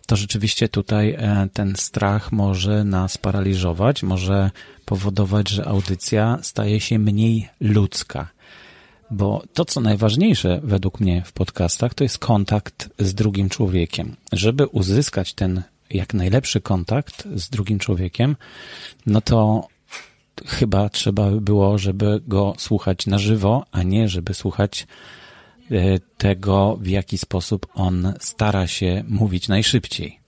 to 0.07 0.17
rzeczywiście 0.17 0.69
tutaj 0.69 1.11
e, 1.11 1.49
ten 1.53 1.77
strach 1.77 2.33
może 2.33 2.85
nas 2.85 3.19
paraliżować, 3.19 4.03
może 4.03 4.51
powodować, 4.85 5.49
że 5.49 5.65
audycja 5.65 6.39
staje 6.43 6.81
się 6.81 6.99
mniej 6.99 7.49
ludzka. 7.61 8.36
Bo 9.11 9.43
to, 9.55 9.65
co 9.65 9.81
najważniejsze 9.81 10.61
według 10.63 11.01
mnie 11.01 11.23
w 11.27 11.33
podcastach, 11.33 11.95
to 11.95 12.05
jest 12.05 12.19
kontakt 12.19 12.89
z 12.99 13.15
drugim 13.15 13.49
człowiekiem. 13.49 14.17
Żeby 14.33 14.67
uzyskać 14.67 15.35
ten 15.35 15.63
jak 15.91 16.15
najlepszy 16.15 16.61
kontakt 16.61 17.29
z 17.35 17.49
drugim 17.51 17.79
człowiekiem, 17.79 18.37
no 19.07 19.21
to 19.21 19.69
chyba 20.47 20.89
trzeba 20.89 21.31
by 21.31 21.41
było, 21.41 21.79
żeby 21.79 22.21
go 22.29 22.55
słuchać 22.59 23.07
na 23.07 23.19
żywo, 23.19 23.67
a 23.73 23.83
nie 23.83 24.09
żeby 24.09 24.35
słuchać 24.35 24.87
e, 25.71 25.99
tego, 25.99 26.79
w 26.81 26.87
jaki 26.87 27.19
sposób 27.19 27.67
on 27.75 28.13
stara 28.21 28.67
się 28.67 29.05
mówić 29.09 29.49
najszybciej. 29.49 30.21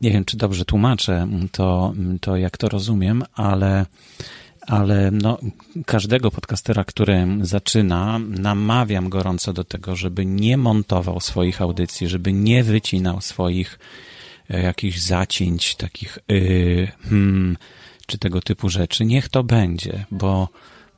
Nie 0.00 0.10
wiem, 0.10 0.24
czy 0.24 0.36
dobrze 0.36 0.64
tłumaczę 0.64 1.28
to, 1.52 1.94
to 2.20 2.36
jak 2.36 2.58
to 2.58 2.68
rozumiem, 2.68 3.24
ale, 3.34 3.86
ale 4.66 5.10
no, 5.10 5.38
każdego 5.86 6.30
podcastera, 6.30 6.84
który 6.84 7.26
zaczyna, 7.40 8.18
namawiam 8.18 9.08
gorąco 9.08 9.52
do 9.52 9.64
tego, 9.64 9.96
żeby 9.96 10.26
nie 10.26 10.56
montował 10.56 11.20
swoich 11.20 11.62
audycji, 11.62 12.08
żeby 12.08 12.32
nie 12.32 12.64
wycinał 12.64 13.20
swoich 13.20 13.78
e, 14.50 14.62
jakichś 14.62 14.98
zacięć, 14.98 15.74
takich 15.74 16.18
yy, 16.28 16.88
hmm, 17.02 17.56
czy 18.06 18.18
tego 18.18 18.40
typu 18.40 18.68
rzeczy. 18.68 19.04
Niech 19.04 19.28
to 19.28 19.44
będzie, 19.44 20.04
bo 20.10 20.48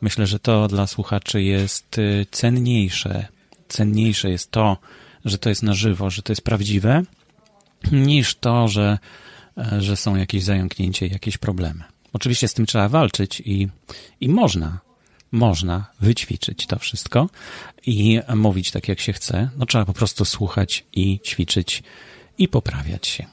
myślę, 0.00 0.26
że 0.26 0.38
to 0.38 0.68
dla 0.68 0.86
słuchaczy 0.86 1.42
jest 1.42 1.98
y, 1.98 2.26
cenniejsze. 2.30 3.26
Cenniejsze 3.68 4.30
jest 4.30 4.50
to, 4.50 4.76
że 5.24 5.38
to 5.38 5.48
jest 5.48 5.62
na 5.62 5.74
żywo, 5.74 6.10
że 6.10 6.22
to 6.22 6.32
jest 6.32 6.42
prawdziwe, 6.42 7.02
niż 7.92 8.34
to, 8.34 8.68
że, 8.68 8.98
e, 9.58 9.80
że 9.80 9.96
są 9.96 10.16
jakieś 10.16 10.42
zająknięcia, 10.42 11.06
jakieś 11.06 11.38
problemy. 11.38 11.91
Oczywiście 12.12 12.48
z 12.48 12.54
tym 12.54 12.66
trzeba 12.66 12.88
walczyć 12.88 13.42
i, 13.44 13.68
i 14.20 14.28
można, 14.28 14.78
można 15.32 15.86
wyćwiczyć 16.00 16.66
to 16.66 16.78
wszystko 16.78 17.28
i 17.86 18.20
mówić 18.34 18.70
tak, 18.70 18.88
jak 18.88 19.00
się 19.00 19.12
chce. 19.12 19.50
No 19.56 19.66
trzeba 19.66 19.84
po 19.84 19.92
prostu 19.92 20.24
słuchać 20.24 20.84
i 20.92 21.20
ćwiczyć 21.20 21.82
i 22.38 22.48
poprawiać 22.48 23.06
się. 23.06 23.26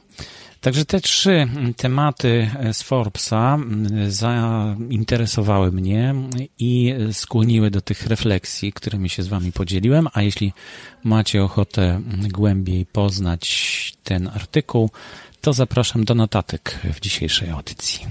Także 0.61 0.85
te 0.85 1.01
trzy 1.01 1.47
tematy 1.77 2.51
z 2.73 2.81
Forbesa 2.81 3.57
zainteresowały 4.07 5.71
mnie 5.71 6.15
i 6.59 6.95
skłoniły 7.11 7.71
do 7.71 7.81
tych 7.81 8.07
refleksji, 8.07 8.73
którymi 8.73 9.09
się 9.09 9.23
z 9.23 9.27
Wami 9.27 9.51
podzieliłem. 9.51 10.07
A 10.13 10.21
jeśli 10.21 10.53
macie 11.03 11.43
ochotę 11.43 12.01
głębiej 12.29 12.85
poznać 12.85 13.97
ten 14.03 14.27
artykuł, 14.27 14.89
to 15.41 15.53
zapraszam 15.53 16.05
do 16.05 16.15
notatek 16.15 16.79
w 16.93 16.99
dzisiejszej 16.99 17.49
audycji. 17.49 18.05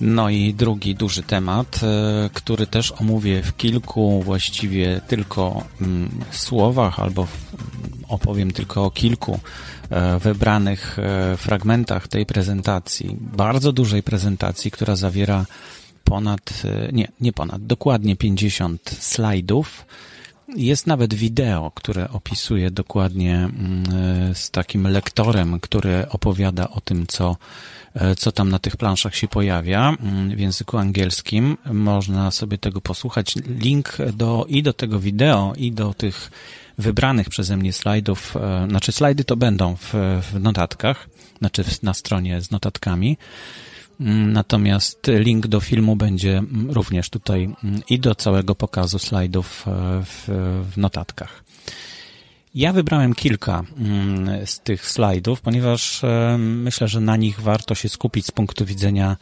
No 0.00 0.30
i 0.30 0.54
drugi 0.54 0.94
duży 0.94 1.22
temat, 1.22 1.80
e, 1.82 2.30
który 2.32 2.66
też 2.66 2.92
omówię 2.92 3.42
w 3.42 3.56
kilku 3.56 4.22
właściwie 4.22 5.00
tylko 5.08 5.64
mm, 5.80 6.10
słowach, 6.30 7.00
albo 7.00 7.22
mm, 7.22 8.04
opowiem 8.08 8.50
tylko 8.50 8.84
o 8.84 8.90
kilku 8.90 9.40
e, 9.90 10.18
wybranych 10.18 10.98
e, 10.98 11.36
fragmentach 11.36 12.08
tej 12.08 12.26
prezentacji, 12.26 13.16
bardzo 13.20 13.72
dużej 13.72 14.02
prezentacji, 14.02 14.70
która 14.70 14.96
zawiera 14.96 15.46
ponad, 16.04 16.62
nie, 16.92 17.08
nie 17.20 17.32
ponad, 17.32 17.66
dokładnie 17.66 18.16
50 18.16 18.90
slajdów. 19.00 19.86
Jest 20.56 20.86
nawet 20.86 21.14
wideo, 21.14 21.70
które 21.74 22.08
opisuje 22.10 22.70
dokładnie 22.70 23.36
mm, 23.36 24.34
z 24.34 24.50
takim 24.50 24.86
lektorem, 24.86 25.60
który 25.60 26.08
opowiada 26.08 26.68
o 26.68 26.80
tym, 26.80 27.06
co 27.06 27.36
E, 27.94 28.14
co 28.14 28.32
tam 28.32 28.48
na 28.48 28.58
tych 28.58 28.76
planszach 28.76 29.14
się 29.14 29.28
pojawia 29.28 29.96
mm, 30.00 30.36
w 30.36 30.40
języku 30.40 30.78
angielskim. 30.78 31.56
Można 31.72 32.30
sobie 32.30 32.58
tego 32.58 32.80
posłuchać. 32.80 33.34
Link 33.46 33.96
do, 34.12 34.46
i 34.48 34.62
do 34.62 34.72
tego 34.72 35.00
wideo, 35.00 35.52
i 35.56 35.72
do 35.72 35.94
tych 35.94 36.30
wybranych 36.78 37.28
przeze 37.28 37.56
mnie 37.56 37.72
slajdów, 37.72 38.36
e, 38.36 38.66
znaczy 38.68 38.92
slajdy 38.92 39.24
to 39.24 39.36
będą 39.36 39.76
w, 39.76 39.94
w 40.32 40.40
notatkach, 40.40 41.08
znaczy 41.38 41.64
na 41.82 41.94
stronie 41.94 42.40
z 42.40 42.50
notatkami. 42.50 43.18
Natomiast 44.00 45.06
link 45.06 45.46
do 45.46 45.60
filmu 45.60 45.96
będzie 45.96 46.42
również 46.68 47.10
tutaj 47.10 47.44
mm, 47.64 47.80
i 47.88 47.98
do 47.98 48.14
całego 48.14 48.54
pokazu 48.54 48.98
slajdów 48.98 49.64
e, 49.66 49.70
w, 50.04 50.24
w 50.72 50.76
notatkach. 50.76 51.44
Ja 52.54 52.72
wybrałem 52.72 53.14
kilka 53.14 53.62
mm, 53.78 54.46
z 54.46 54.60
tych 54.60 54.86
slajdów, 54.86 55.40
ponieważ 55.40 56.04
e, 56.04 56.36
myślę, 56.38 56.88
że 56.88 57.00
na 57.00 57.16
nich 57.16 57.40
warto 57.40 57.74
się 57.74 57.88
skupić 57.88 58.26
z 58.26 58.30
punktu 58.30 58.64
widzenia 58.64 59.16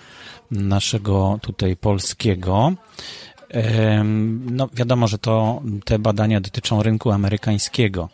naszego 0.50 1.38
tutaj 1.42 1.76
polskiego. 1.76 2.72
No, 4.50 4.68
wiadomo, 4.72 5.08
że 5.08 5.18
to 5.18 5.62
te 5.84 5.98
badania 5.98 6.40
dotyczą 6.40 6.82
rynku 6.82 7.10
amerykańskiego, 7.10 8.08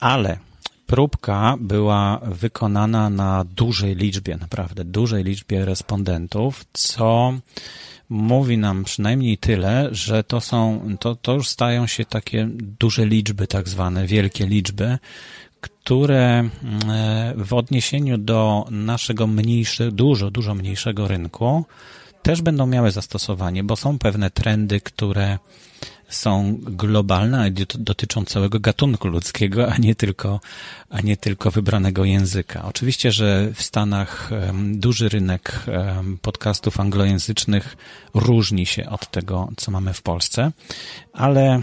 ale 0.00 0.38
próbka 0.86 1.56
była 1.60 2.20
wykonana 2.24 3.10
na 3.10 3.44
dużej 3.44 3.96
liczbie, 3.96 4.36
naprawdę 4.36 4.84
dużej 4.84 5.24
liczbie 5.24 5.64
respondentów, 5.64 6.64
co 6.72 7.34
mówi 8.08 8.58
nam 8.58 8.84
przynajmniej 8.84 9.38
tyle, 9.38 9.88
że 9.92 10.24
to 10.24 10.40
są, 10.40 10.80
to, 11.00 11.14
to 11.14 11.32
już 11.32 11.48
stają 11.48 11.86
się 11.86 12.04
takie 12.04 12.48
duże 12.80 13.06
liczby, 13.06 13.46
tak 13.46 13.68
zwane 13.68 14.06
wielkie 14.06 14.46
liczby, 14.46 14.98
które 15.60 16.38
mm, 16.38 16.50
w 17.44 17.54
odniesieniu 17.54 18.18
do 18.18 18.66
naszego 18.70 19.26
mniejszego, 19.26 19.92
dużo, 19.92 20.30
dużo 20.30 20.54
mniejszego 20.54 21.08
rynku 21.08 21.64
też 22.26 22.42
będą 22.42 22.66
miały 22.66 22.90
zastosowanie, 22.90 23.64
bo 23.64 23.76
są 23.76 23.98
pewne 23.98 24.30
trendy, 24.30 24.80
które 24.80 25.38
są 26.08 26.58
globalne, 26.62 27.50
dotyczą 27.78 28.24
całego 28.24 28.60
gatunku 28.60 29.08
ludzkiego, 29.08 29.72
a 29.72 29.76
nie 29.76 29.94
tylko, 29.94 30.40
a 30.90 31.00
nie 31.00 31.16
tylko 31.16 31.50
wybranego 31.50 32.04
języka. 32.04 32.64
Oczywiście, 32.64 33.12
że 33.12 33.50
w 33.54 33.62
Stanach 33.62 34.30
duży 34.72 35.08
rynek 35.08 35.60
podcastów 36.22 36.80
anglojęzycznych 36.80 37.76
różni 38.14 38.66
się 38.66 38.88
od 38.88 39.10
tego, 39.10 39.48
co 39.56 39.70
mamy 39.70 39.92
w 39.92 40.02
Polsce, 40.02 40.52
ale 41.12 41.62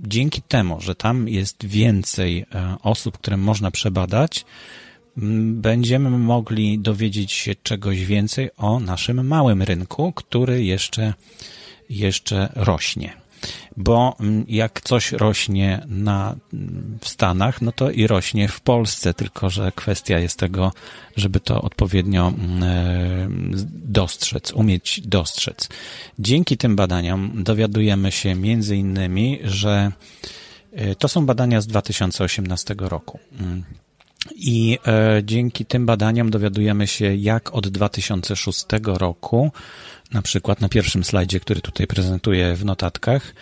dzięki 0.00 0.42
temu, 0.42 0.80
że 0.80 0.94
tam 0.94 1.28
jest 1.28 1.66
więcej 1.66 2.44
e, 2.54 2.76
osób, 2.82 3.18
które 3.18 3.36
można 3.36 3.70
przebadać, 3.70 4.44
będziemy 5.42 6.10
mogli 6.10 6.78
dowiedzieć 6.78 7.32
się 7.32 7.54
czegoś 7.62 8.04
więcej 8.04 8.50
o 8.56 8.80
naszym 8.80 9.26
małym 9.26 9.62
rynku, 9.62 10.12
który 10.12 10.64
jeszcze, 10.64 11.14
jeszcze 11.90 12.52
rośnie 12.54 13.20
bo 13.76 14.16
mm, 14.20 14.44
jak 14.48 14.80
coś 14.80 15.12
rośnie 15.12 15.86
na, 15.88 16.36
w 17.00 17.08
Stanach, 17.08 17.62
no 17.62 17.72
to 17.72 17.90
i 17.90 18.06
rośnie 18.06 18.48
w 18.48 18.60
Polsce, 18.60 19.14
tylko 19.14 19.50
że 19.50 19.72
kwestia 19.72 20.18
jest 20.18 20.38
tego, 20.38 20.72
żeby 21.16 21.40
to 21.40 21.62
odpowiednio 21.62 22.28
mm, 22.28 22.62
e, 22.62 23.28
dostrzec, 23.84 24.52
umieć 24.52 25.00
dostrzec. 25.04 25.68
Dzięki 26.18 26.56
tym 26.56 26.76
badaniom 26.76 27.44
dowiadujemy 27.44 28.12
się 28.12 28.34
między 28.34 28.76
innymi, 28.76 29.38
że 29.44 29.92
e, 30.72 30.94
to 30.94 31.08
są 31.08 31.26
badania 31.26 31.60
z 31.60 31.66
2018 31.66 32.74
roku. 32.78 33.18
I 34.34 34.78
e, 34.86 35.22
dzięki 35.24 35.66
tym 35.66 35.86
badaniom 35.86 36.30
dowiadujemy 36.30 36.86
się, 36.86 37.14
jak 37.14 37.54
od 37.54 37.68
2006 37.68 38.64
roku, 38.84 39.52
na 40.12 40.22
przykład 40.22 40.60
na 40.60 40.68
pierwszym 40.68 41.04
slajdzie, 41.04 41.40
który 41.40 41.60
tutaj 41.60 41.86
prezentuję 41.86 42.54
w 42.54 42.64
notatkach, 42.64 43.34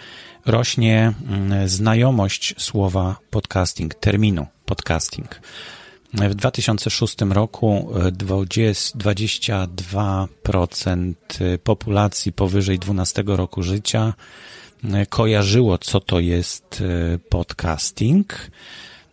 rośnie 0.47 1.13
mm, 1.29 1.69
znajomość 1.69 2.55
słowa 2.59 3.17
podcasting, 3.31 3.95
terminu 3.95 4.47
podcasting. 4.65 5.41
W 6.15 6.35
2006 6.35 7.17
roku 7.31 7.93
20, 8.13 8.99
22% 8.99 11.15
populacji 11.65 12.33
powyżej 12.33 12.79
12 12.79 13.25
roku 13.27 13.63
życia 13.63 14.15
e, 14.85 15.07
kojarzyło, 15.07 15.79
co 15.79 16.01
to 16.01 16.21
jest 16.21 16.83
e, 17.15 17.19
podcasting. 17.19 18.51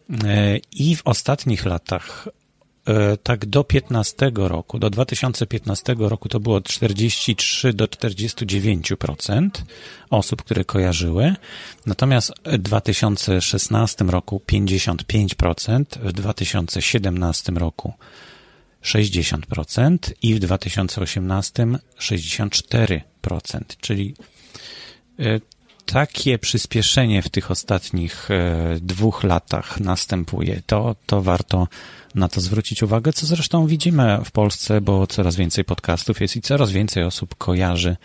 E, 0.09 0.57
I 0.71 0.95
w 0.95 1.01
ostatnich 1.05 1.65
latach, 1.65 2.27
e, 2.87 3.17
tak 3.17 3.45
do 3.45 3.63
15 3.63 4.31
roku, 4.35 4.79
do 4.79 4.89
2015 4.89 5.95
roku 5.99 6.29
to 6.29 6.39
było 6.39 6.61
43 6.61 7.73
do 7.73 7.85
49% 7.85 9.49
osób, 10.09 10.43
które 10.43 10.65
kojarzyły. 10.65 11.35
Natomiast 11.85 12.33
w 12.45 12.57
2016 12.57 14.05
roku 14.05 14.41
55%, 14.47 15.85
w 15.99 16.11
2017 16.11 17.51
roku 17.51 17.93
60% 18.83 19.97
i 20.21 20.35
w 20.35 20.39
2018 20.39 21.67
64%, 21.99 22.99
czyli 23.81 24.15
e, 25.19 25.39
takie 25.85 26.39
przyspieszenie 26.39 27.21
w 27.21 27.29
tych 27.29 27.51
ostatnich 27.51 28.31
e, 28.31 28.75
dwóch 28.81 29.23
latach 29.23 29.79
następuje, 29.79 30.61
to, 30.65 30.95
to 31.05 31.21
warto 31.21 31.67
na 32.15 32.29
to 32.29 32.41
zwrócić 32.41 32.83
uwagę, 32.83 33.13
co 33.13 33.25
zresztą 33.25 33.67
widzimy 33.67 34.19
w 34.25 34.31
Polsce, 34.31 34.81
bo 34.81 35.07
coraz 35.07 35.35
więcej 35.35 35.65
podcastów 35.65 36.21
jest 36.21 36.35
i 36.35 36.41
coraz 36.41 36.71
więcej 36.71 37.03
osób 37.03 37.35
kojarzy 37.35 37.97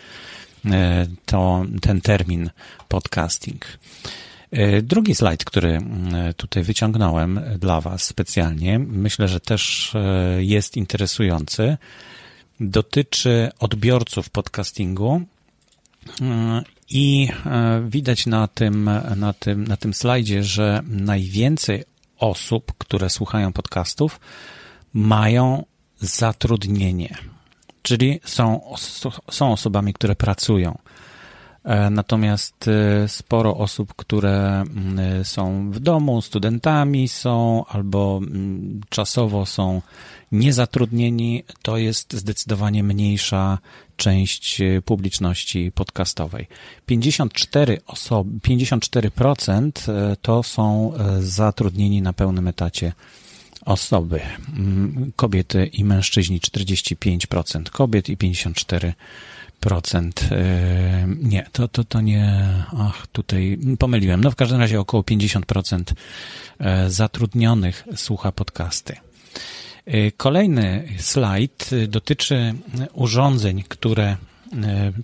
e, 0.65 1.07
to, 1.25 1.65
ten 1.81 2.01
termin 2.01 2.49
podcasting. 2.87 3.65
E, 4.51 4.81
drugi 4.81 5.15
slajd, 5.15 5.45
który 5.45 5.79
tutaj 6.37 6.63
wyciągnąłem 6.63 7.41
dla 7.59 7.81
Was 7.81 8.03
specjalnie, 8.03 8.79
myślę, 8.79 9.27
że 9.27 9.39
też 9.39 9.93
jest 10.37 10.77
interesujący, 10.77 11.77
dotyczy 12.59 13.49
odbiorców 13.59 14.29
podcastingu 14.29 15.21
i 16.91 17.29
e, 17.45 17.81
widać 17.89 18.25
na 18.25 18.47
tym, 18.47 18.89
na 19.15 19.33
tym, 19.33 19.67
na 19.67 19.77
tym 19.77 19.93
slajdzie, 19.93 20.43
że 20.43 20.81
najwięcej 20.87 21.83
osób, 22.17 22.73
które 22.77 23.09
słuchają 23.09 23.53
podcastów, 23.53 24.19
mają 24.93 25.65
zatrudnienie, 25.99 27.17
czyli 27.81 28.19
są, 28.25 28.61
są 29.31 29.51
osobami, 29.51 29.93
które 29.93 30.15
pracują. 30.15 30.77
E, 31.63 31.89
natomiast 31.89 32.67
e, 32.67 33.07
sporo 33.07 33.57
osób, 33.57 33.93
które 33.95 34.63
są 35.23 35.71
w 35.71 35.79
domu, 35.79 36.21
studentami 36.21 37.07
są 37.07 37.65
albo 37.65 38.21
czasowo 38.89 39.45
są 39.45 39.81
niezatrudnieni, 40.31 41.43
to 41.61 41.77
jest 41.77 42.13
zdecydowanie 42.13 42.83
mniejsza 42.83 43.57
część 43.95 44.61
e, 44.61 44.81
publiczności 44.81 45.71
podcastowej. 45.71 46.47
54 46.85 47.81
osoby, 47.87 48.39
54% 48.39 49.71
to 50.21 50.43
są 50.43 50.93
e, 50.93 51.21
zatrudnieni 51.21 52.01
na 52.01 52.13
pełnym 52.13 52.47
etacie 52.47 52.93
osoby. 53.65 54.21
Mm, 54.57 55.11
kobiety 55.15 55.65
i 55.65 55.83
mężczyźni 55.83 56.39
45% 56.39 57.69
kobiet 57.69 58.09
i 58.09 58.17
54% 58.17 58.93
e, 60.31 61.07
nie, 61.21 61.45
to, 61.51 61.67
to, 61.67 61.83
to 61.83 62.01
nie, 62.01 62.43
ach, 62.77 63.07
tutaj 63.07 63.59
pomyliłem. 63.79 64.23
No 64.23 64.31
w 64.31 64.35
każdym 64.35 64.59
razie 64.59 64.79
około 64.79 65.03
50% 65.03 65.83
zatrudnionych 66.87 67.83
słucha 67.95 68.31
podcasty. 68.31 68.95
Y, 69.87 70.11
kolejny 70.17 70.87
slajd 70.99 71.73
y, 71.73 71.87
dotyczy 71.87 72.53
urządzeń, 72.93 73.63
które 73.63 74.13
y, 74.13 74.57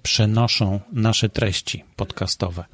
przenoszą 0.04 0.80
nasze 0.92 1.30
treści 1.30 1.84
podcastowe. 1.96 2.66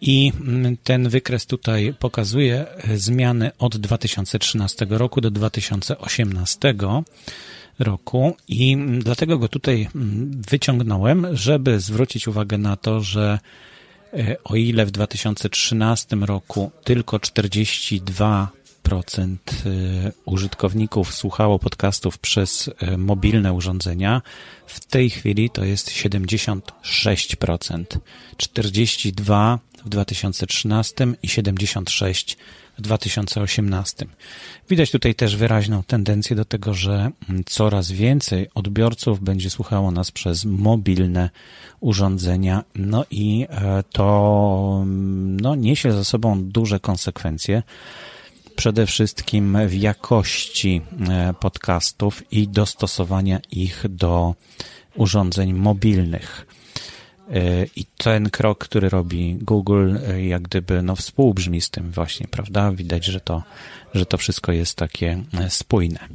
I 0.00 0.32
mm, 0.40 0.76
ten 0.76 1.08
wykres 1.08 1.46
tutaj 1.46 1.94
pokazuje 1.98 2.66
zmiany 2.94 3.50
od 3.58 3.76
2013 3.76 4.86
roku 4.90 5.20
do 5.20 5.30
2018. 5.30 6.74
roku 7.78 8.36
i 8.48 8.76
dlatego 8.98 9.38
go 9.38 9.48
tutaj 9.48 9.88
wyciągnąłem, 10.50 11.36
żeby 11.36 11.80
zwrócić 11.80 12.28
uwagę 12.28 12.58
na 12.58 12.76
to, 12.76 13.00
że 13.00 13.38
e, 14.12 14.36
o 14.44 14.56
ile 14.56 14.86
w 14.86 14.90
2013 14.90 16.16
roku 16.16 16.70
tylko 16.84 17.20
42 17.20 18.48
procent 18.82 19.62
y, 19.66 20.12
użytkowników 20.24 21.14
słuchało 21.14 21.58
podcastów 21.58 22.18
przez 22.18 22.68
y, 22.68 22.98
mobilne 22.98 23.52
urządzenia. 23.52 24.22
W 24.66 24.80
tej 24.80 25.10
chwili 25.10 25.50
to 25.50 25.64
jest 25.64 25.90
76%. 25.90 27.84
42 28.36 29.58
w 29.84 29.88
2013 29.88 31.06
i 31.22 31.28
76 31.28 32.36
w 32.78 32.82
2018. 32.82 34.06
Widać 34.68 34.90
tutaj 34.90 35.14
też 35.14 35.36
wyraźną 35.36 35.82
tendencję 35.82 36.36
do 36.36 36.44
tego, 36.44 36.74
że 36.74 37.10
coraz 37.46 37.90
więcej 37.90 38.48
odbiorców 38.54 39.20
będzie 39.20 39.50
słuchało 39.50 39.90
nas 39.90 40.10
przez 40.10 40.44
mobilne 40.44 41.30
urządzenia, 41.80 42.64
no 42.74 43.04
i 43.10 43.46
e, 43.50 43.82
to 43.92 44.84
no, 44.86 45.54
niesie 45.54 45.92
za 45.92 46.04
sobą 46.04 46.44
duże 46.44 46.80
konsekwencje 46.80 47.62
przede 48.56 48.86
wszystkim 48.86 49.58
w 49.68 49.74
jakości 49.74 50.80
e, 51.08 51.34
podcastów 51.40 52.32
i 52.32 52.48
dostosowania 52.48 53.40
ich 53.50 53.84
do 53.88 54.34
urządzeń 54.94 55.52
mobilnych. 55.52 56.46
E, 57.32 57.66
I 57.76 57.84
ten 57.96 58.30
krok, 58.30 58.58
który 58.58 58.88
robi 58.88 59.38
Google, 59.40 59.96
e, 60.06 60.24
jak 60.24 60.42
gdyby 60.42 60.82
no, 60.82 60.96
współbrzmi 60.96 61.60
z 61.60 61.70
tym 61.70 61.90
właśnie, 61.90 62.26
prawda? 62.30 62.72
Widać, 62.72 63.04
że 63.04 63.20
to, 63.20 63.42
że 63.94 64.06
to 64.06 64.18
wszystko 64.18 64.52
jest 64.52 64.76
takie 64.76 65.24
spójne. 65.48 66.08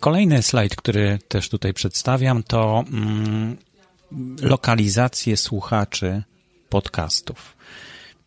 Kolejny 0.00 0.42
slajd, 0.42 0.76
który 0.76 1.18
też 1.28 1.48
tutaj 1.48 1.74
przedstawiam, 1.74 2.42
to 2.42 2.84
mm, 2.92 3.56
lokalizację 4.42 5.36
słuchaczy 5.36 6.22
podcastów. 6.68 7.56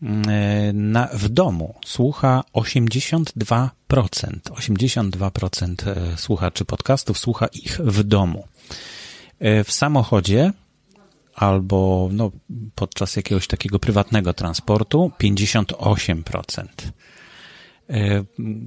E, 0.03 0.73
na, 0.73 1.09
w 1.13 1.29
domu 1.29 1.75
słucha 1.85 2.43
82%. 2.53 3.69
82% 3.89 5.89
e, 5.89 6.17
słuchaczy 6.17 6.65
podcastów 6.65 7.19
słucha 7.19 7.47
ich 7.47 7.77
w 7.77 8.03
domu. 8.03 8.47
E, 9.39 9.63
w 9.63 9.71
samochodzie 9.71 10.53
albo 11.39 12.09
no, 12.11 12.31
podczas 12.75 13.15
jakiegoś 13.15 13.47
takiego 13.47 13.79
prywatnego 13.79 14.33
transportu 14.33 15.11
58%. 15.19 16.65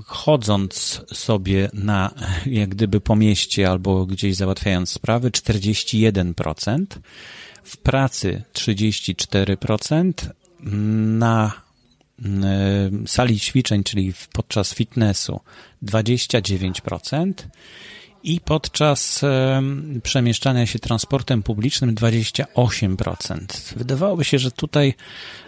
Chodząc 0.04 1.02
sobie 1.12 1.70
na, 1.72 2.10
jak 2.46 2.68
gdyby 2.68 3.00
po 3.00 3.16
mieście 3.16 3.70
albo 3.70 4.06
gdzieś 4.06 4.36
załatwiając 4.36 4.90
sprawy, 4.90 5.30
41%. 5.30 6.86
W 7.64 7.76
pracy 7.76 8.42
34%, 8.52 10.12
na 11.18 11.52
e, 12.24 12.90
sali 13.06 13.40
ćwiczeń, 13.40 13.84
czyli 13.84 14.12
podczas 14.32 14.74
fitnessu 14.74 15.40
29% 15.82 17.32
i 18.24 18.40
podczas 18.40 19.20
przemieszczania 20.02 20.66
się 20.66 20.78
transportem 20.78 21.42
publicznym 21.42 21.94
28%. 21.94 23.74
Wydawałoby 23.76 24.24
się, 24.24 24.38
że 24.38 24.50
tutaj 24.50 24.94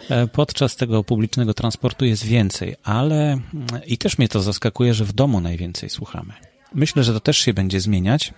e, 0.09 0.27
podczas 0.27 0.75
tego 0.75 1.03
publicznego 1.03 1.53
transportu 1.53 2.05
jest 2.05 2.25
więcej, 2.25 2.75
ale 2.83 3.39
i 3.87 3.97
też 3.97 4.17
mnie 4.17 4.29
to 4.29 4.41
zaskakuje, 4.41 4.93
że 4.93 5.05
w 5.05 5.13
domu 5.13 5.41
najwięcej 5.41 5.89
słuchamy. 5.89 6.33
Myślę, 6.73 7.03
że 7.03 7.13
to 7.13 7.19
też 7.19 7.37
się 7.37 7.53
będzie 7.53 7.79
zmieniać 7.81 8.33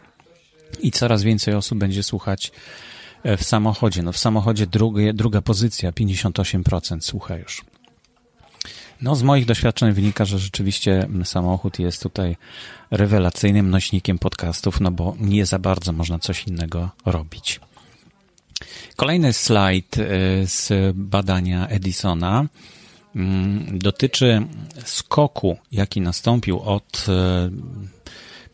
i 0.79 0.91
coraz 0.91 1.23
więcej 1.23 1.53
osób 1.53 1.77
będzie 1.77 2.03
słuchać 2.03 2.51
E, 3.23 3.37
w 3.37 3.43
samochodzie. 3.43 4.03
No 4.03 4.11
w 4.11 4.17
samochodzie 4.17 4.67
drugie, 4.67 5.13
druga 5.13 5.41
pozycja, 5.41 5.91
58% 5.91 7.01
słucha 7.01 7.37
już. 7.37 7.65
No, 9.01 9.15
z 9.15 9.23
moich 9.23 9.45
doświadczeń 9.45 9.91
wynika, 9.93 10.25
że 10.25 10.39
rzeczywiście 10.39 11.07
samochód 11.23 11.79
jest 11.79 12.03
tutaj 12.03 12.37
rewelacyjnym 12.91 13.69
nośnikiem 13.69 14.19
podcastów, 14.19 14.81
no 14.81 14.91
bo 14.91 15.15
nie 15.19 15.45
za 15.45 15.59
bardzo 15.59 15.93
można 15.93 16.19
coś 16.19 16.47
innego 16.47 16.89
robić. 17.05 17.59
Kolejny 18.95 19.33
slajd 19.33 19.97
e, 19.97 20.03
z 20.47 20.71
badania 20.95 21.67
Edisona 21.67 22.45
mm, 23.15 23.79
dotyczy 23.79 24.47
skoku, 24.85 25.57
jaki 25.71 26.01
nastąpił 26.01 26.59
od 26.59 27.05
e, 27.09 27.49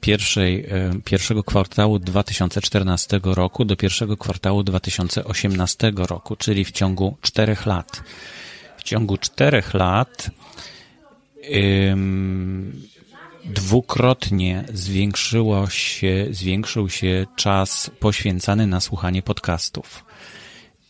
pierwszej, 0.02 0.66
e, 0.66 0.92
pierwszego 1.06 1.44
kwartału 1.44 2.00
2014 2.00 3.20
roku 3.24 3.66
do 3.66 3.76
pierwszego 3.76 4.18
kwartału 4.18 4.64
2018 4.64 5.92
roku, 5.96 6.36
czyli 6.36 6.66
w 6.66 6.72
ciągu 6.72 7.18
czterech 7.22 7.66
lat. 7.66 8.04
W 8.84 8.86
ciągu 8.86 9.18
czterech 9.18 9.74
lat 9.74 10.30
ym, 11.92 12.82
dwukrotnie 13.46 14.64
zwiększyło 14.74 15.70
się, 15.70 16.28
zwiększył 16.32 16.90
się 16.90 17.26
czas 17.36 17.92
poświęcany 18.00 18.68
na 18.68 18.80
słuchanie 18.80 19.22
podcastów. 19.22 20.06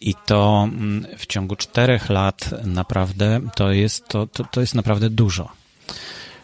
I 0.02 0.16
to 0.26 0.70
mm, 0.70 1.06
w 1.18 1.26
ciągu 1.26 1.56
czterech 1.56 2.10
lat 2.10 2.50
naprawdę 2.66 3.42
to 3.56 3.72
jest, 3.72 4.08
to, 4.08 4.28
to, 4.28 4.44
to 4.44 4.62
jest 4.62 4.76
naprawdę 4.76 5.10
dużo. 5.10 5.50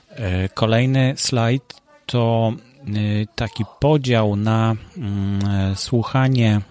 E, 0.09 0.49
kolejny 0.49 1.13
slajd 1.17 1.81
to 2.05 2.53
y, 2.88 3.27
taki 3.35 3.63
podział 3.79 4.35
na 4.35 4.75
mm, 4.97 5.75
słuchanie, 5.75 6.62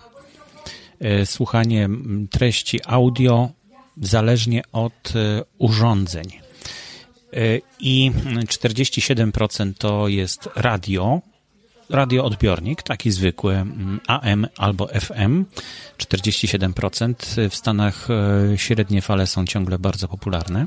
y, 1.23 1.27
słuchanie 1.27 1.89
treści 2.31 2.81
audio 2.87 3.51
zależnie 4.03 4.63
od 4.73 5.17
y, 5.17 5.45
urządzeń. 5.59 6.25
I 7.81 8.13
47% 8.47 9.73
to 9.79 10.09
jest 10.09 10.49
radio, 10.57 11.21
radioodbiornik, 11.91 12.83
taki 12.83 13.11
zwykły 13.11 13.55
mm, 13.55 14.01
AM 14.07 14.47
albo 14.57 14.87
FM. 14.87 15.45
47%. 15.99 17.15
W 17.51 17.57
Stanach 17.57 18.09
średnie 18.57 19.03
fale 19.03 19.27
są 19.27 19.47
ciągle 19.47 19.79
bardzo 19.79 20.09
popularne 20.09 20.67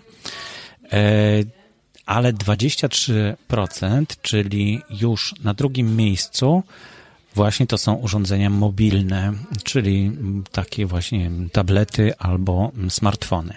ale 2.06 2.34
23%, 2.34 4.06
czyli 4.22 4.82
już 4.89 5.36
na 5.44 5.54
drugim 5.54 5.96
miejscu, 5.96 6.63
właśnie 7.36 7.67
to 7.67 7.78
są 7.78 7.94
urządzenia 7.94 8.50
mobilne, 8.50 9.34
czyli 9.63 10.12
takie 10.52 10.86
właśnie 10.86 11.32
tablety 11.52 12.17
albo 12.17 12.72
smartfony. 12.89 13.54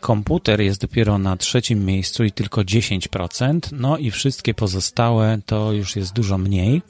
Komputer 0.00 0.60
jest 0.60 0.80
dopiero 0.80 1.18
na 1.18 1.36
trzecim 1.36 1.84
miejscu 1.84 2.24
i 2.24 2.32
tylko 2.32 2.60
10%, 2.60 3.60
no 3.72 3.98
i 3.98 4.10
wszystkie 4.10 4.54
pozostałe 4.54 5.38
to 5.46 5.72
już 5.72 5.96
jest 5.96 6.12
dużo 6.12 6.38
mniej. 6.38 6.82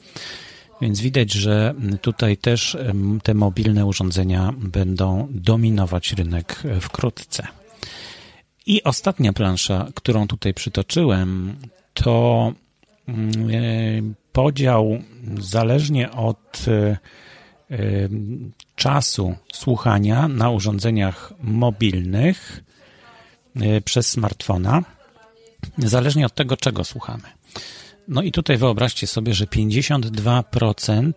Więc 0.81 1.01
widać, 1.01 1.31
że 1.31 1.75
tutaj 2.01 2.37
też 2.37 2.77
te 3.23 3.33
mobilne 3.33 3.85
urządzenia 3.85 4.53
będą 4.57 5.27
dominować 5.31 6.13
rynek 6.13 6.63
wkrótce. 6.81 7.47
I 8.65 8.83
ostatnia 8.83 9.33
plansza, 9.33 9.87
którą 9.95 10.27
tutaj 10.27 10.53
przytoczyłem, 10.53 11.55
to 11.93 12.53
mm, 13.07 13.31
e, 13.49 14.28
podział 14.39 15.01
zależnie 15.39 16.11
od 16.11 16.65
e, 16.67 16.97
e, 17.71 17.77
czasu 18.75 19.35
słuchania 19.53 20.27
na 20.27 20.49
urządzeniach 20.49 21.33
mobilnych 21.41 22.63
przez 23.85 24.07
smartfona, 24.07 24.83
zależnie 25.77 26.25
od 26.25 26.35
tego, 26.35 26.57
czego 26.57 26.83
słuchamy. 26.83 27.23
No 28.07 28.21
i 28.21 28.31
tutaj 28.31 28.57
wyobraźcie 28.57 29.07
sobie, 29.07 29.33
że 29.33 29.45
52% 29.45 31.13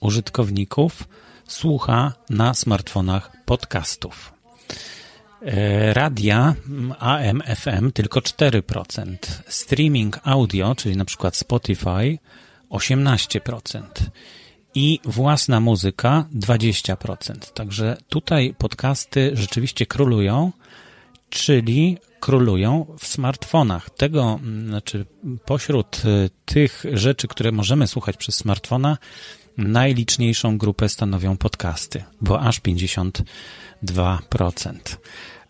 użytkowników 0.00 1.08
słucha 1.46 2.12
na 2.30 2.54
smartfonach 2.54 3.32
podcastów. 3.44 4.32
E, 5.42 5.94
radia 5.94 6.54
AM, 6.98 7.42
FM 7.56 7.92
tylko 7.92 8.20
4%. 8.20 9.16
Streaming 9.46 10.20
audio, 10.24 10.74
czyli 10.74 10.96
na 10.96 11.04
przykład 11.04 11.36
Spotify 11.36 12.18
18%. 12.70 13.82
I 14.74 15.00
własna 15.04 15.60
muzyka 15.60 16.28
20%. 16.34 17.52
Także 17.52 17.96
tutaj 18.08 18.54
podcasty 18.58 19.30
rzeczywiście 19.34 19.86
królują, 19.86 20.52
czyli 21.30 21.98
królują 22.20 22.86
w 22.98 23.06
smartfonach. 23.06 23.90
Tego, 23.90 24.40
znaczy 24.66 25.06
pośród 25.44 26.02
e, 26.04 26.30
tych 26.44 26.84
rzeczy, 26.92 27.28
które 27.28 27.52
możemy 27.52 27.86
słuchać 27.86 28.16
przez 28.16 28.34
smartfona, 28.34 28.98
najliczniejszą 29.58 30.58
grupę 30.58 30.88
stanowią 30.88 31.36
podcasty, 31.36 32.04
bo 32.20 32.40
aż 32.40 32.60
52%. 32.60 33.22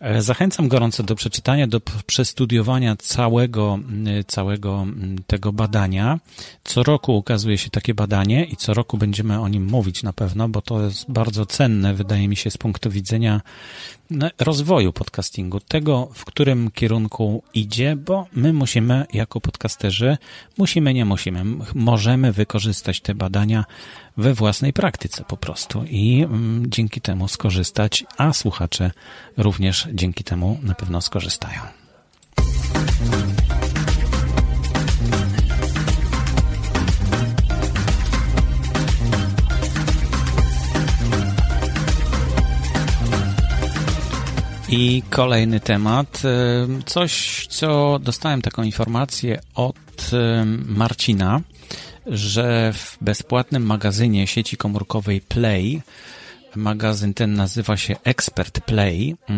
E, 0.01 0.23
zachęcam 0.23 0.69
gorąco 0.69 1.03
do 1.03 1.15
przeczytania, 1.15 1.67
do 1.67 1.81
przestudiowania 2.07 2.97
całego, 2.97 3.79
całego 4.27 4.87
tego 5.27 5.53
badania. 5.53 6.21
Co 6.65 6.83
roku 6.83 7.17
ukazuje 7.17 7.59
się 7.59 7.71
takie 7.71 7.95
badanie 7.95 8.45
i 8.45 8.57
co 8.57 8.75
roku 8.75 8.99
będziemy 8.99 9.41
o 9.41 9.49
nim 9.49 9.67
mówić 9.67 10.03
na 10.03 10.13
pewno, 10.13 10.49
bo 10.49 10.63
to 10.63 10.83
jest 10.83 11.11
bardzo 11.11 11.47
cenne, 11.47 11.95
wydaje 11.95 12.29
mi 12.29 12.37
się, 12.37 12.51
z 12.51 12.57
punktu 12.59 12.91
widzenia 12.91 13.41
no, 14.11 14.31
rozwoju 14.39 14.93
podcastingu, 14.93 15.61
tego, 15.61 16.09
w 16.15 16.25
którym 16.25 16.71
kierunku 16.71 17.43
idzie, 17.55 17.97
bo 17.97 18.27
my 18.33 18.53
musimy, 18.53 19.07
jako 19.13 19.41
podcasterzy, 19.41 20.19
musimy, 20.59 20.95
nie 20.95 21.05
musimy, 21.05 21.45
możemy 21.75 22.33
wykorzystać 22.33 23.01
te 23.01 23.15
badania 23.15 23.65
we 24.17 24.35
własnej 24.35 24.73
praktyce 24.73 25.25
po 25.25 25.37
prostu 25.37 25.85
i 25.85 26.23
mm, 26.23 26.65
dzięki 26.71 27.01
temu 27.01 27.29
skorzystać, 27.29 28.05
a 28.17 28.33
słuchacze 28.33 28.91
również 29.37 29.89
dzięki 29.93 30.25
temu 30.25 30.59
na 30.63 30.75
pewno 30.75 31.01
skorzystają. 31.01 31.61
I 44.69 45.03
kolejny 45.11 45.61
temat. 45.61 46.23
Y, 46.81 46.83
coś, 46.83 47.47
co 47.51 47.99
dostałem 48.03 48.43
taką 48.43 48.63
informację 48.63 49.41
od 49.55 49.77
y, 50.13 50.17
Marcina, 50.67 51.41
że 52.07 52.73
w 52.73 52.99
bezpłatnym 53.01 53.67
magazynie 53.67 54.27
sieci 54.27 54.57
komórkowej 54.57 55.21
Play, 55.21 55.83
magazyn 56.57 57.15
ten 57.15 57.35
nazywa 57.35 57.77
się 57.77 57.97
Expert 58.05 58.61
Play, 58.61 59.17
y, 59.31 59.35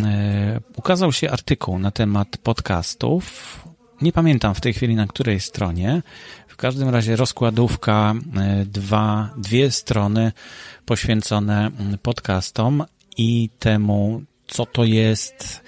ukazał 0.77 1.13
się 1.13 1.31
artykuł 1.31 1.79
na 1.79 1.91
temat 1.91 2.37
podcastów. 2.37 3.59
Nie 4.03 4.13
pamiętam 4.13 4.55
w 4.55 4.61
tej 4.61 4.73
chwili 4.73 4.95
na 4.95 5.07
której 5.07 5.41
stronie. 5.41 6.03
W 6.49 6.57
każdym 6.57 6.89
razie 6.89 7.17
rozkładówka, 7.17 8.15
dwa, 8.65 9.31
dwie 9.37 9.71
strony 9.71 10.33
poświęcone 10.87 11.71
podcastom 12.03 12.85
i 13.17 13.51
temu, 13.59 14.23
co 14.47 14.67
to 14.67 14.85
jest. 14.85 15.63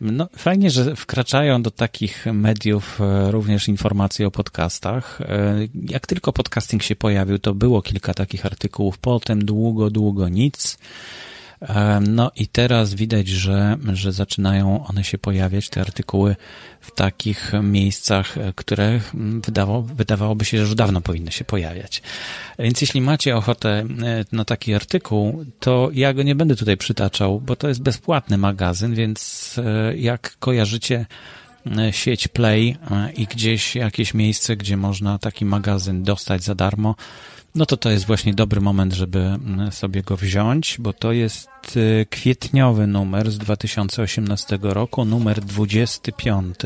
No, 0.00 0.28
fajnie, 0.36 0.70
że 0.70 0.96
wkraczają 0.96 1.62
do 1.62 1.70
takich 1.70 2.26
mediów 2.32 3.00
e, 3.00 3.30
również 3.30 3.68
informacje 3.68 4.26
o 4.26 4.30
podcastach. 4.30 5.20
E, 5.20 5.54
jak 5.88 6.06
tylko 6.06 6.32
podcasting 6.32 6.82
się 6.82 6.96
pojawił, 6.96 7.38
to 7.38 7.54
było 7.54 7.82
kilka 7.82 8.14
takich 8.14 8.46
artykułów, 8.46 8.98
potem 8.98 9.44
długo, 9.44 9.90
długo 9.90 10.28
nic. 10.28 10.78
No 12.08 12.30
i 12.36 12.46
teraz 12.46 12.94
widać, 12.94 13.28
że, 13.28 13.76
że 13.92 14.12
zaczynają 14.12 14.86
one 14.86 15.04
się 15.04 15.18
pojawiać, 15.18 15.68
te 15.68 15.80
artykuły, 15.80 16.36
w 16.80 16.90
takich 16.90 17.52
miejscach, 17.62 18.38
e, 18.38 18.52
które 18.56 19.00
wydawało, 19.44 19.82
wydawałoby 19.82 20.44
się, 20.44 20.56
że 20.56 20.62
już 20.62 20.74
dawno 20.74 21.00
powinny 21.00 21.32
się 21.32 21.44
pojawiać. 21.44 22.02
Więc 22.58 22.80
jeśli 22.80 23.00
macie 23.00 23.36
ochotę 23.36 23.70
e, 23.70 23.86
na 24.32 24.44
taki 24.44 24.74
artykuł, 24.74 25.44
to 25.60 25.90
ja 25.92 26.14
go 26.14 26.22
nie 26.22 26.34
będę 26.34 26.56
tutaj 26.56 26.76
przytaczał, 26.76 27.40
bo 27.40 27.56
to 27.56 27.68
jest 27.68 27.82
bezpłatny 27.82 28.38
magazyn, 28.38 28.94
więc 28.94 29.56
e, 29.58 29.96
jak 29.96 30.36
kojarzycie 30.38 31.06
sieć 31.90 32.28
Play 32.28 32.76
i 33.16 33.26
gdzieś 33.26 33.76
jakieś 33.76 34.14
miejsce, 34.14 34.56
gdzie 34.56 34.76
można 34.76 35.18
taki 35.18 35.44
magazyn 35.44 36.02
dostać 36.02 36.42
za 36.42 36.54
darmo, 36.54 36.94
no 37.54 37.66
to 37.66 37.76
to 37.76 37.90
jest 37.90 38.06
właśnie 38.06 38.34
dobry 38.34 38.60
moment, 38.60 38.92
żeby 38.92 39.18
mm, 39.18 39.72
sobie 39.72 40.02
go 40.02 40.16
wziąć, 40.16 40.76
bo 40.78 40.92
to 40.92 41.12
jest 41.12 41.76
y, 41.76 42.06
kwietniowy 42.10 42.86
numer 42.86 43.30
z 43.30 43.38
2018 43.38 44.58
roku, 44.62 45.04
numer 45.04 45.40
25. 45.40 46.56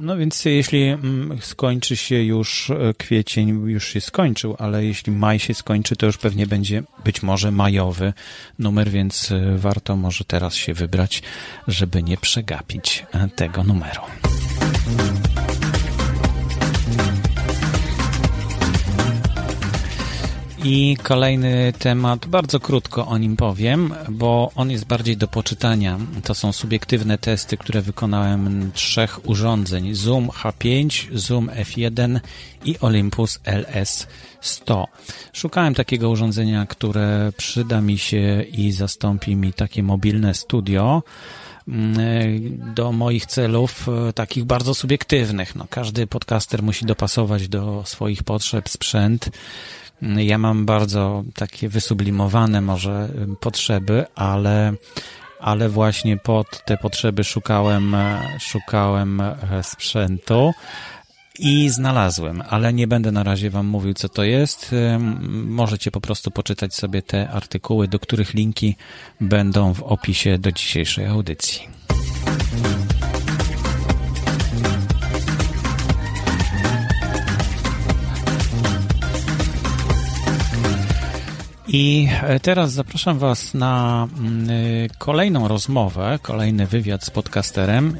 No 0.00 0.16
więc 0.16 0.44
jeśli 0.44 0.82
mm, 0.82 1.38
skończy 1.40 1.96
się 1.96 2.22
już 2.22 2.70
e, 2.70 2.94
kwiecień, 2.98 3.48
już 3.70 3.88
się 3.88 4.00
skończył, 4.00 4.56
ale 4.58 4.84
jeśli 4.84 5.12
maj 5.12 5.38
się 5.38 5.54
skończy, 5.54 5.96
to 5.96 6.06
już 6.06 6.18
pewnie 6.18 6.46
będzie 6.46 6.82
być 7.04 7.22
może 7.22 7.50
majowy 7.50 8.12
numer, 8.58 8.90
więc 8.90 9.32
e, 9.32 9.58
warto 9.58 9.96
może 9.96 10.24
teraz 10.24 10.54
się 10.54 10.74
wybrać, 10.74 11.22
żeby 11.68 12.02
nie 12.02 12.16
przegapić 12.16 13.06
e, 13.12 13.28
tego 13.28 13.64
numeru. 13.64 14.02
I 20.64 20.96
kolejny 21.02 21.72
temat, 21.78 22.26
bardzo 22.26 22.60
krótko 22.60 23.06
o 23.06 23.18
nim 23.18 23.36
powiem, 23.36 23.94
bo 24.08 24.52
on 24.54 24.70
jest 24.70 24.84
bardziej 24.84 25.16
do 25.16 25.28
poczytania. 25.28 25.98
To 26.24 26.34
są 26.34 26.52
subiektywne 26.52 27.18
testy, 27.18 27.56
które 27.56 27.82
wykonałem 27.82 28.70
trzech 28.74 29.28
urządzeń: 29.28 29.94
Zoom 29.94 30.28
H5, 30.28 31.08
Zoom 31.14 31.46
F1 31.46 32.20
i 32.64 32.78
Olympus 32.78 33.40
LS100. 33.44 34.84
Szukałem 35.32 35.74
takiego 35.74 36.10
urządzenia, 36.10 36.66
które 36.66 37.32
przyda 37.36 37.80
mi 37.80 37.98
się 37.98 38.42
i 38.42 38.72
zastąpi 38.72 39.36
mi 39.36 39.52
takie 39.52 39.82
mobilne 39.82 40.34
studio 40.34 41.02
mm, 41.68 41.94
do 42.74 42.92
moich 42.92 43.26
celów 43.26 43.88
e, 43.88 44.12
takich 44.12 44.44
bardzo 44.44 44.74
subiektywnych. 44.74 45.56
No, 45.56 45.66
każdy 45.70 46.06
podcaster 46.06 46.62
musi 46.62 46.84
dopasować 46.84 47.48
do 47.48 47.82
swoich 47.86 48.22
potrzeb 48.22 48.68
sprzęt 48.68 49.30
ja 50.16 50.38
mam 50.38 50.66
bardzo 50.66 51.24
takie 51.34 51.68
wysublimowane 51.68 52.60
może 52.60 53.08
potrzeby, 53.40 54.04
ale 54.14 54.72
ale 55.40 55.68
właśnie 55.68 56.16
pod 56.16 56.64
te 56.64 56.76
potrzeby 56.76 57.24
szukałem, 57.24 57.96
szukałem 58.38 59.20
e, 59.20 59.36
sprzętu 59.62 60.52
i 61.38 61.68
znalazłem, 61.68 62.42
ale 62.48 62.72
nie 62.72 62.86
będę 62.86 63.12
na 63.12 63.22
razie 63.22 63.50
Wam 63.50 63.66
mówił, 63.66 63.94
co 63.94 64.08
to 64.08 64.24
jest. 64.24 64.74
Możecie 65.30 65.90
po 65.90 66.00
prostu 66.00 66.30
poczytać 66.30 66.74
sobie 66.74 67.02
te 67.02 67.30
artykuły, 67.30 67.88
do 67.88 67.98
których 67.98 68.34
linki 68.34 68.76
będą 69.20 69.74
w 69.74 69.82
opisie 69.82 70.38
do 70.38 70.52
dzisiejszej 70.52 71.06
audycji. 71.06 71.68
I 81.74 82.08
e, 82.22 82.40
teraz 82.40 82.72
zapraszam 82.72 83.18
Was 83.18 83.54
na 83.54 84.06
mm, 84.18 84.50
y, 84.50 84.88
kolejną 84.98 85.48
rozmowę, 85.48 86.18
kolejny 86.22 86.66
wywiad 86.66 87.04
z 87.04 87.10
podcasterem. 87.10 87.96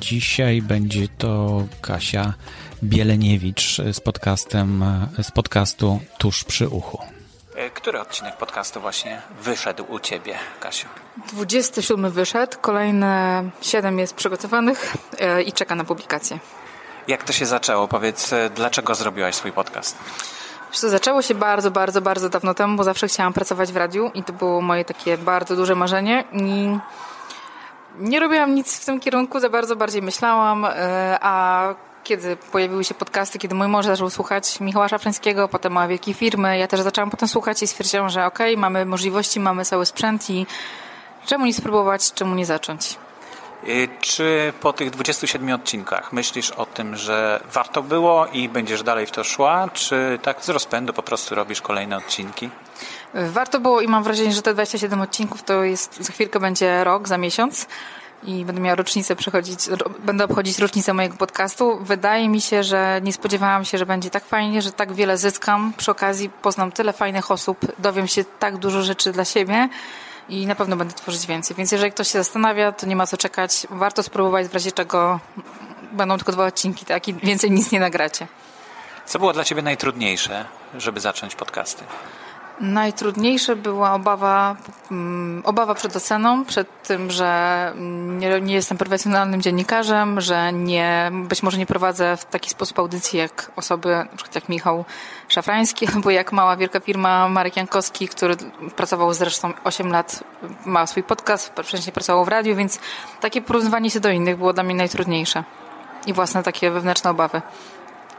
Dzisiaj 0.00 0.62
będzie 0.62 1.08
to 1.18 1.62
Kasia 1.80 2.34
Bieleniewicz 2.82 3.80
z 3.92 4.00
podcastem, 4.00 4.82
e, 4.82 5.22
z 5.22 5.30
podcastu 5.30 6.00
Tuż 6.18 6.44
przy 6.44 6.68
uchu. 6.68 7.02
E, 7.56 7.70
który 7.70 8.00
odcinek 8.00 8.36
podcastu 8.36 8.80
właśnie 8.80 9.22
wyszedł 9.42 9.84
u 9.88 10.00
Ciebie, 10.00 10.34
Kasiu? 10.60 10.88
27 11.32 12.10
wyszedł, 12.10 12.56
kolejne 12.60 13.44
7 13.62 13.98
jest 13.98 14.14
przygotowanych 14.14 14.96
i 15.46 15.52
czeka 15.52 15.74
na 15.74 15.84
publikację. 15.84 16.38
Jak 17.08 17.24
to 17.24 17.32
się 17.32 17.46
zaczęło? 17.46 17.88
Powiedz, 17.88 18.30
dlaczego 18.54 18.94
zrobiłaś 18.94 19.34
swój 19.34 19.52
podcast? 19.52 19.96
To 20.80 20.88
zaczęło 20.88 21.22
się 21.22 21.34
bardzo, 21.34 21.70
bardzo, 21.70 22.00
bardzo 22.00 22.28
dawno 22.28 22.54
temu, 22.54 22.76
bo 22.76 22.84
zawsze 22.84 23.08
chciałam 23.08 23.32
pracować 23.32 23.72
w 23.72 23.76
radiu 23.76 24.10
i 24.14 24.22
to 24.22 24.32
było 24.32 24.60
moje 24.60 24.84
takie 24.84 25.18
bardzo 25.18 25.56
duże 25.56 25.74
marzenie 25.74 26.24
i 26.32 26.78
nie 27.98 28.20
robiłam 28.20 28.54
nic 28.54 28.80
w 28.80 28.84
tym 28.84 29.00
kierunku, 29.00 29.40
za 29.40 29.48
bardzo 29.48 29.76
bardziej 29.76 30.02
myślałam, 30.02 30.64
e, 30.64 31.18
a 31.20 31.74
kiedy 32.04 32.36
pojawiły 32.36 32.84
się 32.84 32.94
podcasty, 32.94 33.38
kiedy 33.38 33.54
mój 33.54 33.68
mąż 33.68 33.86
zaczął 33.86 34.10
słuchać 34.10 34.60
Michała 34.60 34.88
Szafrańskiego, 34.88 35.48
potem 35.48 35.72
małe 35.72 35.88
wielkie 35.88 36.14
firmy, 36.14 36.58
ja 36.58 36.66
też 36.68 36.80
zaczęłam 36.80 37.10
potem 37.10 37.28
słuchać 37.28 37.62
i 37.62 37.66
stwierdziłam, 37.66 38.08
że 38.08 38.26
okej, 38.26 38.52
okay, 38.52 38.60
mamy 38.60 38.86
możliwości, 38.86 39.40
mamy 39.40 39.64
cały 39.64 39.86
sprzęt 39.86 40.30
i 40.30 40.46
czemu 41.26 41.46
nie 41.46 41.54
spróbować, 41.54 42.12
czemu 42.12 42.34
nie 42.34 42.46
zacząć. 42.46 43.03
Y, 43.68 43.88
czy 44.00 44.52
po 44.60 44.72
tych 44.72 44.90
27 44.90 45.52
odcinkach 45.54 46.12
myślisz 46.12 46.50
o 46.50 46.66
tym, 46.66 46.96
że 46.96 47.40
warto 47.52 47.82
było 47.82 48.26
i 48.26 48.48
będziesz 48.48 48.82
dalej 48.82 49.06
w 49.06 49.10
to 49.10 49.24
szła, 49.24 49.68
czy 49.72 50.18
tak 50.22 50.44
z 50.44 50.48
rozpędu 50.48 50.92
po 50.92 51.02
prostu 51.02 51.34
robisz 51.34 51.60
kolejne 51.60 51.96
odcinki? 51.96 52.50
Warto 53.14 53.60
było 53.60 53.80
i 53.80 53.88
mam 53.88 54.02
wrażenie, 54.02 54.32
że 54.32 54.42
te 54.42 54.54
27 54.54 55.00
odcinków 55.00 55.42
to 55.42 55.64
jest, 55.64 56.02
za 56.04 56.12
chwilkę 56.12 56.40
będzie 56.40 56.84
rok, 56.84 57.08
za 57.08 57.18
miesiąc 57.18 57.66
i 58.26 58.44
będę 58.44 58.60
miała 58.60 58.74
rocznicę 58.74 59.16
przechodzić, 59.16 59.60
będę 59.98 60.24
obchodzić 60.24 60.58
rocznicę 60.58 60.94
mojego 60.94 61.16
podcastu. 61.16 61.78
Wydaje 61.80 62.28
mi 62.28 62.40
się, 62.40 62.62
że 62.62 63.00
nie 63.02 63.12
spodziewałam 63.12 63.64
się, 63.64 63.78
że 63.78 63.86
będzie 63.86 64.10
tak 64.10 64.24
fajnie, 64.24 64.62
że 64.62 64.72
tak 64.72 64.92
wiele 64.92 65.18
zyskam. 65.18 65.72
Przy 65.76 65.90
okazji 65.90 66.30
poznam 66.42 66.72
tyle 66.72 66.92
fajnych 66.92 67.30
osób, 67.30 67.58
dowiem 67.78 68.06
się 68.06 68.24
tak 68.38 68.56
dużo 68.56 68.82
rzeczy 68.82 69.12
dla 69.12 69.24
siebie 69.24 69.68
i 70.28 70.46
na 70.46 70.54
pewno 70.54 70.76
będę 70.76 70.94
tworzyć 70.94 71.26
więcej. 71.26 71.56
Więc 71.56 71.72
jeżeli 71.72 71.92
ktoś 71.92 72.08
się 72.08 72.18
zastanawia, 72.18 72.72
to 72.72 72.86
nie 72.86 72.96
ma 72.96 73.06
co 73.06 73.16
czekać. 73.16 73.66
Warto 73.70 74.02
spróbować, 74.02 74.46
w 74.46 74.54
razie 74.54 74.72
czego 74.72 75.20
będą 75.92 76.16
tylko 76.16 76.32
dwa 76.32 76.46
odcinki, 76.46 76.86
tak? 76.86 77.08
I 77.08 77.14
więcej 77.14 77.50
nic 77.50 77.72
nie 77.72 77.80
nagracie. 77.80 78.26
Co 79.06 79.18
było 79.18 79.32
dla 79.32 79.44
Ciebie 79.44 79.62
najtrudniejsze, 79.62 80.44
żeby 80.78 81.00
zacząć 81.00 81.34
podcasty? 81.34 81.84
Najtrudniejsze 82.60 83.56
była 83.56 83.94
obawa, 83.94 84.56
um, 84.90 85.42
obawa 85.44 85.74
przed 85.74 85.96
oceną, 85.96 86.44
przed 86.44 86.82
tym, 86.82 87.10
że 87.10 87.72
nie, 88.18 88.40
nie, 88.40 88.54
jestem 88.54 88.78
profesjonalnym 88.78 89.42
dziennikarzem, 89.42 90.20
że 90.20 90.52
nie, 90.52 91.10
być 91.12 91.42
może 91.42 91.58
nie 91.58 91.66
prowadzę 91.66 92.16
w 92.16 92.24
taki 92.24 92.50
sposób 92.50 92.78
audycji 92.78 93.18
jak 93.18 93.50
osoby, 93.56 93.88
na 93.88 94.16
przykład 94.16 94.34
jak 94.34 94.48
Michał 94.48 94.84
Szafrański, 95.34 95.86
albo 95.94 96.10
jak 96.10 96.32
mała 96.32 96.56
wielka 96.56 96.80
firma 96.80 97.28
Marek 97.28 97.56
Jankowski, 97.56 98.08
który 98.08 98.36
pracował 98.76 99.14
zresztą 99.14 99.52
8 99.64 99.92
lat, 99.92 100.24
ma 100.64 100.86
swój 100.86 101.02
podcast, 101.02 101.52
wcześniej 101.64 101.92
pracował 101.92 102.24
w 102.24 102.28
radiu, 102.28 102.56
więc 102.56 102.78
takie 103.20 103.42
porównywanie 103.42 103.90
się 103.90 104.00
do 104.00 104.10
innych 104.10 104.36
było 104.36 104.52
dla 104.52 104.62
mnie 104.62 104.74
najtrudniejsze. 104.74 105.44
I 106.06 106.12
własne 106.12 106.42
takie 106.42 106.70
wewnętrzne 106.70 107.10
obawy. 107.10 107.42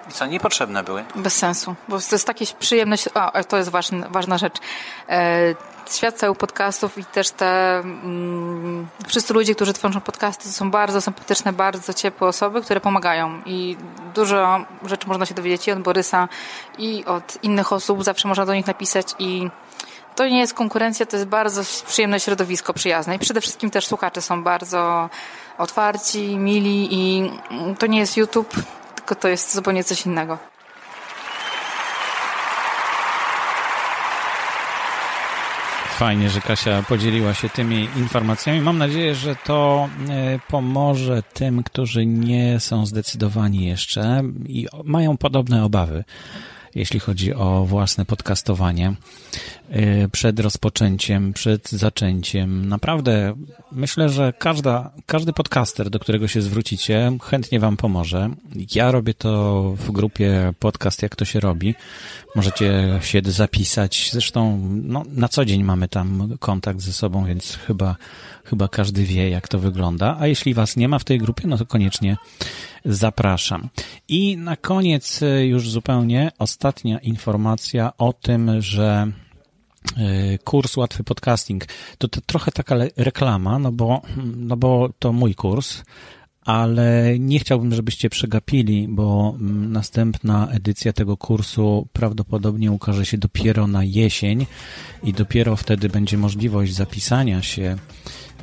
I 0.10 0.12
co, 0.12 0.26
niepotrzebne 0.26 0.84
były? 0.84 1.06
Bez 1.16 1.38
sensu, 1.38 1.76
bo 1.88 2.00
to 2.00 2.16
jest 2.16 2.28
takie 2.28 2.46
przyjemność, 2.60 3.10
a 3.14 3.44
to 3.44 3.58
jest 3.58 3.70
ważna, 3.70 4.08
ważna 4.10 4.38
rzecz. 4.38 4.56
E, 5.10 5.56
świat 5.90 6.16
cały 6.16 6.36
podcastów 6.36 6.98
i 6.98 7.06
też 7.06 7.32
te 7.32 7.80
mm, 7.80 8.88
wszyscy 9.08 9.34
ludzie, 9.34 9.56
którzy 9.56 9.74
tworzą 9.74 10.02
podcasty, 10.02 10.44
to 10.44 10.50
są 10.50 10.72
bardzo 10.72 11.02
sympatyczne, 11.02 11.54
bardzo 11.54 11.94
ciepłe 11.94 12.28
osoby, 12.28 12.62
które 12.62 12.82
pomagają. 12.82 13.42
I 13.46 13.78
dużo 14.16 14.66
rzeczy 14.86 15.08
można 15.08 15.26
się 15.26 15.36
dowiedzieć 15.36 15.68
i 15.68 15.72
od 15.72 15.80
Borysa 15.80 16.28
i 16.78 17.06
od 17.06 17.44
innych 17.44 17.74
osób, 17.74 18.04
zawsze 18.04 18.28
można 18.28 18.46
do 18.46 18.54
nich 18.54 18.68
napisać 18.68 19.08
i 19.20 19.50
to 20.16 20.28
nie 20.28 20.40
jest 20.40 20.54
konkurencja, 20.54 21.06
to 21.06 21.18
jest 21.18 21.30
bardzo 21.30 21.62
przyjemne 21.88 22.20
środowisko, 22.20 22.74
przyjazne. 22.74 23.16
I 23.16 23.20
przede 23.20 23.42
wszystkim 23.42 23.70
też 23.70 23.88
słuchacze 23.88 24.22
są 24.22 24.44
bardzo 24.44 25.10
otwarci, 25.58 26.38
mili 26.38 26.88
i 26.92 27.32
to 27.80 27.88
nie 27.88 28.00
jest 28.00 28.18
YouTube, 28.18 28.54
tylko 28.96 29.16
to 29.16 29.28
jest 29.28 29.56
zupełnie 29.56 29.84
coś 29.84 30.06
innego. 30.06 30.55
Fajnie, 35.96 36.30
że 36.30 36.42
Kasia 36.42 36.84
podzieliła 36.84 37.34
się 37.34 37.50
tymi 37.50 37.90
informacjami. 37.98 38.62
Mam 38.62 38.78
nadzieję, 38.78 39.16
że 39.16 39.36
to 39.36 39.90
e, 40.10 40.40
pomoże 40.48 41.24
tym, 41.34 41.64
którzy 41.64 42.06
nie 42.06 42.60
są 42.60 42.86
zdecydowani 42.86 43.66
jeszcze 43.66 44.22
i 44.46 44.68
mają 44.84 45.18
podobne 45.18 45.66
obawy 45.66 46.04
jeśli 46.76 47.00
chodzi 47.00 47.34
o 47.34 47.66
własne 47.66 48.06
podcastowanie 48.06 48.94
y, 49.76 50.10
przed 50.12 50.40
rozpoczęciem, 50.40 51.34
przed 51.34 51.72
zaczęciem. 51.72 52.66
Naprawdę 52.70 53.34
myślę, 53.72 54.10
że 54.10 54.34
każda, 54.40 54.92
każdy 55.06 55.34
podcaster, 55.34 55.90
do 55.90 56.00
którego 56.00 56.28
się 56.28 56.42
zwrócicie, 56.42 57.12
chętnie 57.24 57.60
Wam 57.60 57.78
pomoże. 57.78 58.30
Ja 58.76 58.92
robię 58.92 59.14
to 59.14 59.64
w 59.78 59.92
grupie 59.92 60.54
podcast, 60.60 61.04
jak 61.04 61.16
to 61.16 61.26
się 61.26 61.40
robi. 61.40 61.76
Możecie 62.36 63.00
się 63.02 63.22
zapisać. 63.26 64.10
Zresztą 64.14 64.62
no, 64.84 65.04
na 65.08 65.28
co 65.28 65.46
dzień 65.46 65.64
mamy 65.64 65.88
tam 65.88 66.38
kontakt 66.40 66.82
ze 66.82 66.94
sobą, 66.94 67.26
więc 67.26 67.56
chyba, 67.68 67.96
chyba 68.46 68.68
każdy 68.68 69.04
wie, 69.04 69.30
jak 69.30 69.48
to 69.48 69.60
wygląda. 69.60 70.18
A 70.20 70.28
jeśli 70.28 70.54
Was 70.54 70.78
nie 70.78 70.88
ma 70.88 71.00
w 71.00 71.04
tej 71.04 71.20
grupie, 71.20 71.48
no 71.48 71.58
to 71.58 71.66
koniecznie 71.66 72.18
zapraszam. 72.86 73.70
I 74.08 74.38
na 74.38 74.56
koniec 74.56 75.24
e, 75.24 75.46
już 75.46 75.70
zupełnie 75.70 76.32
ostatnia 76.40 77.00
informacja 77.00 77.92
o 77.98 78.14
tym, 78.14 78.62
że 78.62 79.12
e, 79.98 80.38
kurs 80.38 80.78
Łatwy 80.78 81.04
Podcasting 81.04 81.66
to, 81.98 82.08
to 82.08 82.22
trochę 82.22 82.52
taka 82.52 82.76
reklama, 82.98 83.60
no 83.60 83.72
bo, 83.72 84.02
no 84.38 84.58
bo 84.58 84.90
to 85.00 85.14
mój 85.14 85.36
kurs, 85.36 85.84
ale 86.46 87.20
nie 87.20 87.40
chciałbym, 87.40 87.76
żebyście 87.76 88.10
przegapili, 88.10 88.88
bo 88.88 89.36
mm, 89.40 89.72
następna 89.72 90.48
edycja 90.52 90.94
tego 90.94 91.18
kursu 91.18 91.88
prawdopodobnie 91.94 92.72
ukaże 92.72 93.06
się 93.06 93.18
dopiero 93.18 93.68
na 93.68 93.84
jesień 93.84 94.46
i 95.04 95.14
dopiero 95.14 95.56
wtedy 95.56 95.90
będzie 95.90 96.18
możliwość 96.18 96.74
zapisania 96.74 97.42
się 97.42 97.78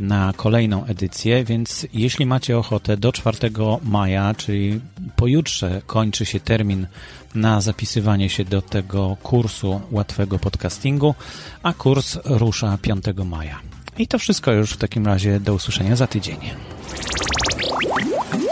na 0.01 0.33
kolejną 0.37 0.85
edycję, 0.85 1.45
więc 1.45 1.87
jeśli 1.93 2.27
macie 2.27 2.59
ochotę 2.59 2.97
do 2.97 3.13
4 3.13 3.39
maja, 3.83 4.35
czyli 4.35 4.81
pojutrze 5.17 5.83
kończy 5.87 6.25
się 6.25 6.41
termin 6.41 6.87
na 7.35 7.61
zapisywanie 7.61 8.29
się 8.29 8.45
do 8.45 8.63
tego 8.63 9.17
kursu 9.23 9.81
łatwego 9.91 10.39
podcastingu, 10.39 11.15
a 11.63 11.73
kurs 11.73 12.19
rusza 12.25 12.79
5 12.83 13.05
maja. 13.25 13.61
I 13.99 14.09
to 14.09 14.19
wszystko 14.19 14.53
już 14.53 14.73
w 14.73 14.77
takim 14.77 15.07
razie 15.07 15.41
do 15.41 15.55
usłyszenia 15.55 15.97
za 15.97 16.07
tydzień. 16.07 16.39